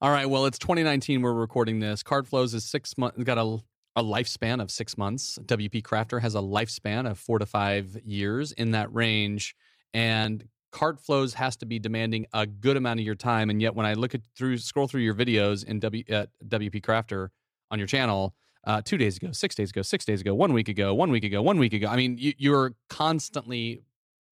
[0.00, 0.30] All right.
[0.30, 1.22] Well, it's 2019.
[1.22, 2.04] We're recording this.
[2.04, 3.20] CartFlows is six months.
[3.24, 3.58] Got a
[3.96, 5.40] a lifespan of six months.
[5.44, 9.56] WP Crafter has a lifespan of four to five years in that range,
[9.92, 13.50] and CartFlows has to be demanding a good amount of your time.
[13.50, 16.80] And yet, when I look at through scroll through your videos in W at WP
[16.80, 17.30] Crafter
[17.72, 18.36] on your channel.
[18.64, 21.24] Uh, two days ago, six days ago, six days ago, one week ago, one week
[21.24, 21.88] ago, one week ago.
[21.88, 23.82] I mean, you, you're constantly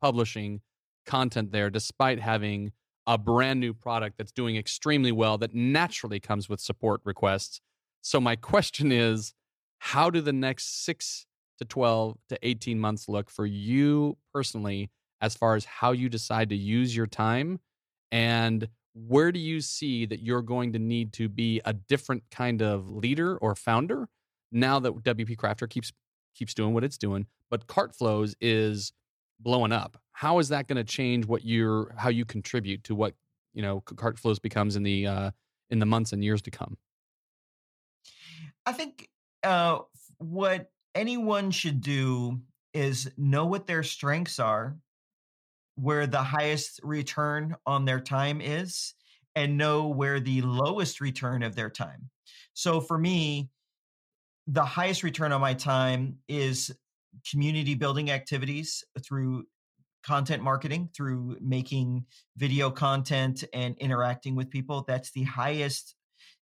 [0.01, 0.61] publishing
[1.07, 2.73] content there, despite having
[3.07, 7.61] a brand new product that's doing extremely well that naturally comes with support requests.
[8.03, 9.35] So my question is,
[9.79, 11.27] how do the next 6
[11.59, 14.91] to 12 to 18 months look for you personally
[15.21, 17.61] as far as how you decide to use your time
[18.13, 22.63] and where do you see that you're going to need to be a different kind
[22.63, 24.09] of leader or founder
[24.53, 25.93] now that WP Crafter keeps
[26.35, 28.93] keeps doing what it's doing but CartFlows is
[29.41, 29.99] blowing up.
[30.17, 33.13] How is that going to change what you're how you contribute to what
[33.53, 35.31] you know CartFlows becomes in the uh,
[35.69, 36.79] in the months and years to come?
[38.65, 39.11] I think
[39.43, 39.81] uh,
[40.17, 42.41] what anyone should do
[42.73, 44.79] is know what their strengths are,
[45.75, 48.95] where the highest return on their time is,
[49.35, 52.09] and know where the lowest return of their time.
[52.55, 53.51] So for me,
[54.47, 56.75] the highest return on my time is
[57.31, 59.45] community building activities through
[60.07, 62.05] content marketing, through making
[62.37, 64.85] video content and interacting with people.
[64.87, 65.95] That's the highest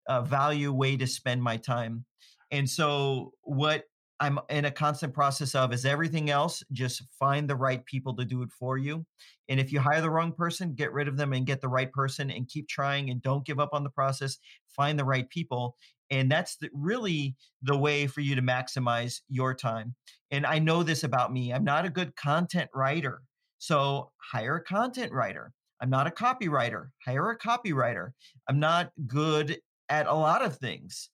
[0.08, 2.04] uh, value way to spend my time.
[2.50, 3.84] And so, what
[4.20, 8.24] I'm in a constant process of is everything else, just find the right people to
[8.24, 9.04] do it for you.
[9.48, 11.90] And if you hire the wrong person, get rid of them and get the right
[11.90, 14.38] person and keep trying and don't give up on the process.
[14.68, 15.76] Find the right people.
[16.08, 19.96] And that's the, really the way for you to maximize your time.
[20.30, 23.22] And I know this about me I'm not a good content writer.
[23.62, 25.52] So hire a content writer.
[25.80, 26.88] I'm not a copywriter.
[27.06, 28.10] Hire a copywriter.
[28.48, 29.56] I'm not good
[29.88, 31.10] at a lot of things.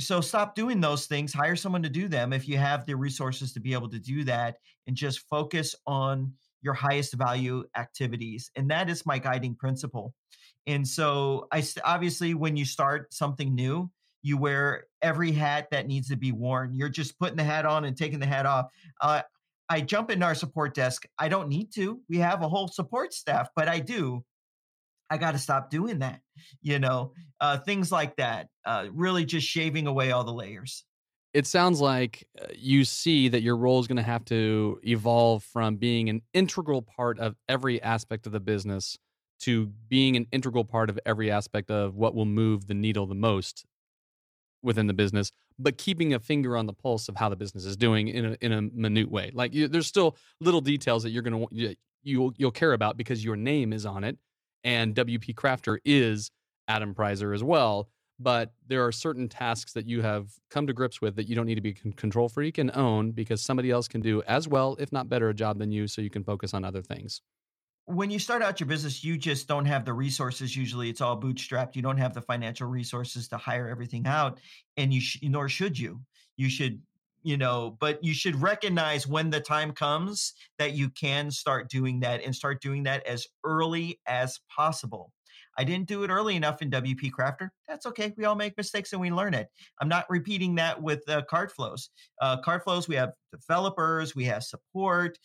[0.00, 1.34] So stop doing those things.
[1.34, 4.24] Hire someone to do them if you have the resources to be able to do
[4.24, 4.56] that
[4.86, 6.32] and just focus on
[6.62, 8.50] your highest value activities.
[8.56, 10.14] And that is my guiding principle.
[10.66, 13.90] And so I obviously when you start something new,
[14.22, 16.72] you wear every hat that needs to be worn.
[16.72, 18.68] You're just putting the hat on and taking the hat off.
[19.02, 19.20] Uh,
[19.68, 21.06] I jump in our support desk.
[21.18, 22.00] I don't need to.
[22.08, 24.24] We have a whole support staff, but I do.
[25.10, 26.20] I got to stop doing that.
[26.62, 28.48] You know, uh, things like that.
[28.64, 30.84] Uh, really, just shaving away all the layers.
[31.32, 35.42] It sounds like uh, you see that your role is going to have to evolve
[35.42, 38.96] from being an integral part of every aspect of the business
[39.40, 43.14] to being an integral part of every aspect of what will move the needle the
[43.14, 43.64] most
[44.62, 47.76] within the business, but keeping a finger on the pulse of how the business is
[47.76, 49.30] doing in a in a minute way.
[49.34, 53.24] Like you, there's still little details that you're gonna you you'll, you'll care about because
[53.24, 54.18] your name is on it,
[54.62, 56.30] and WP Crafter is
[56.68, 57.88] Adam Preiser as well.
[58.20, 61.46] But there are certain tasks that you have come to grips with that you don't
[61.46, 64.92] need to be control freak and own because somebody else can do as well, if
[64.92, 67.22] not better, a job than you, so you can focus on other things.
[67.86, 70.56] When you start out your business, you just don't have the resources.
[70.56, 71.76] Usually, it's all bootstrapped.
[71.76, 74.40] You don't have the financial resources to hire everything out,
[74.76, 76.00] and you sh- nor should you.
[76.36, 76.80] You should,
[77.22, 82.00] you know, but you should recognize when the time comes that you can start doing
[82.00, 85.12] that and start doing that as early as possible.
[85.56, 87.50] I didn't do it early enough in WP Crafter.
[87.68, 88.12] That's okay.
[88.16, 89.48] We all make mistakes and we learn it.
[89.80, 91.88] I'm not repeating that with uh, CartFlows.
[92.20, 95.18] Uh, CartFlows, we have developers, we have support,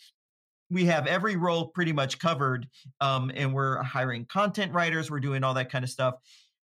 [0.70, 2.68] we have every role pretty much covered.
[3.02, 6.16] Um, and we're hiring content writers, we're doing all that kind of stuff.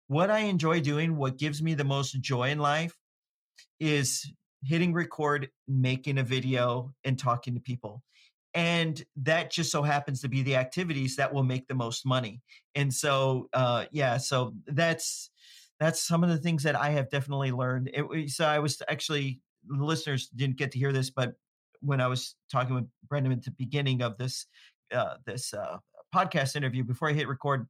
[0.09, 2.95] What I enjoy doing, what gives me the most joy in life
[3.81, 4.31] is
[4.63, 8.03] hitting record, making a video, and talking to people
[8.55, 12.41] and that just so happens to be the activities that will make the most money
[12.75, 15.31] and so uh yeah so that's
[15.81, 19.41] that's some of the things that i have definitely learned it, so i was actually
[19.69, 21.35] listeners didn't get to hear this but
[21.85, 24.47] when i was talking with brendan at the beginning of this
[24.93, 25.76] uh this uh
[26.14, 27.66] podcast interview before i hit record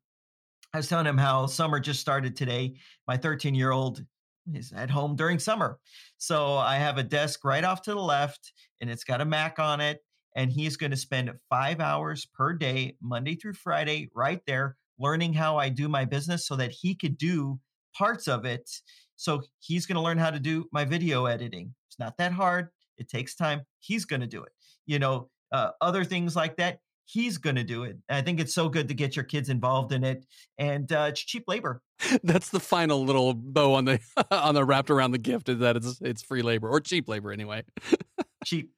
[0.73, 2.75] i was telling him how summer just started today
[3.09, 4.05] my 13 year old
[4.53, 5.79] is at home during summer
[6.19, 9.59] so i have a desk right off to the left and it's got a mac
[9.59, 10.01] on it
[10.35, 15.33] and he's going to spend five hours per day, Monday through Friday, right there, learning
[15.33, 17.59] how I do my business so that he could do
[17.97, 18.69] parts of it.
[19.17, 21.75] So he's going to learn how to do my video editing.
[21.89, 22.69] It's not that hard.
[22.99, 23.63] It takes time.
[23.81, 24.53] He's going to do it.
[24.87, 26.79] You know, uh, other things like that.
[27.07, 27.99] He's going to do it.
[28.09, 30.25] I think it's so good to get your kids involved in it,
[30.57, 31.83] and uh, it's cheap labor.
[32.25, 35.77] That's the final little bow on the on the wrapped around the gift is that
[35.77, 37.65] it's it's free labor or cheap labor anyway.
[38.45, 38.71] cheap.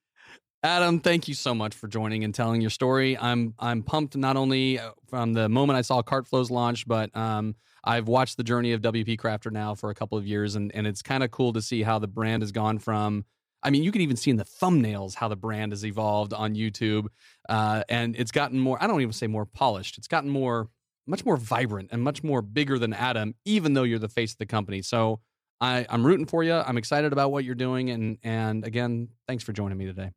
[0.62, 3.16] Adam, thank you so much for joining and telling your story.
[3.16, 7.54] I'm I'm pumped not only uh, from the moment I saw CartFlows launch, but um,
[7.84, 10.86] I've watched the journey of WP Crafter now for a couple of years, and and
[10.86, 13.24] it's kind of cool to see how the brand has gone from.
[13.62, 16.54] I mean, you can even see in the thumbnails how the brand has evolved on
[16.54, 17.06] YouTube,
[17.48, 18.82] uh, and it's gotten more.
[18.82, 19.98] I don't even say more polished.
[19.98, 20.68] It's gotten more,
[21.06, 24.38] much more vibrant and much more bigger than Adam, even though you're the face of
[24.38, 24.82] the company.
[24.82, 25.20] So
[25.60, 26.54] I, I'm rooting for you.
[26.54, 30.12] I'm excited about what you're doing, and and again, thanks for joining me today.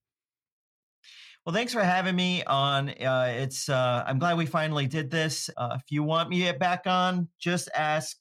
[1.45, 2.89] Well, thanks for having me on.
[2.89, 5.49] Uh, it's uh, I'm glad we finally did this.
[5.55, 8.17] Uh, if you want me back on, just ask.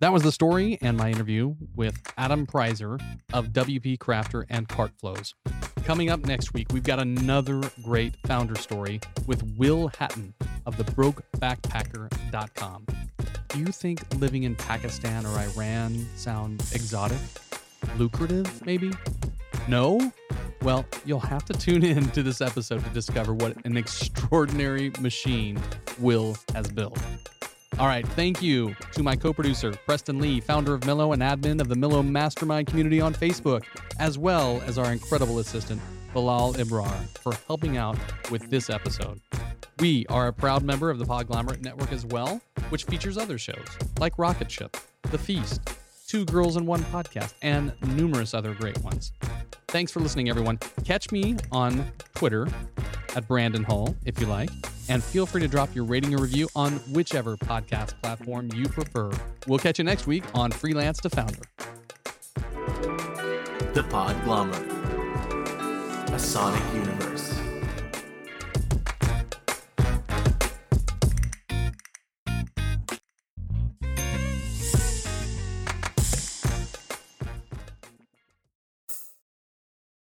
[0.00, 2.98] That was the story and my interview with Adam Preiser
[3.34, 5.34] of WP Crafter and CartFlows.
[5.84, 10.32] Coming up next week, we've got another great founder story with Will Hatton
[10.64, 12.86] of the BrokeBackpacker.com.
[13.48, 17.18] Do you think living in Pakistan or Iran sound exotic?
[17.98, 18.90] Lucrative, maybe?
[19.68, 20.10] No?
[20.62, 25.60] Well, you'll have to tune in to this episode to discover what an extraordinary machine
[25.98, 26.98] Will has built.
[27.80, 31.62] All right, thank you to my co producer, Preston Lee, founder of Millo and admin
[31.62, 33.64] of the Millo Mastermind community on Facebook,
[33.98, 35.80] as well as our incredible assistant,
[36.12, 37.96] Bilal Ibrar, for helping out
[38.30, 39.18] with this episode.
[39.78, 43.66] We are a proud member of the Podglomerate Network as well, which features other shows
[43.98, 44.76] like Rocket Ship,
[45.10, 45.62] The Feast,
[46.06, 49.10] Two Girls in One Podcast, and numerous other great ones.
[49.70, 50.58] Thanks for listening, everyone.
[50.84, 52.48] Catch me on Twitter
[53.14, 54.50] at Brandon Hall if you like,
[54.88, 59.12] and feel free to drop your rating or review on whichever podcast platform you prefer.
[59.46, 61.42] We'll catch you next week on Freelance to Founder.
[63.72, 64.68] The Podglomerate,
[66.10, 67.19] a sonic universe.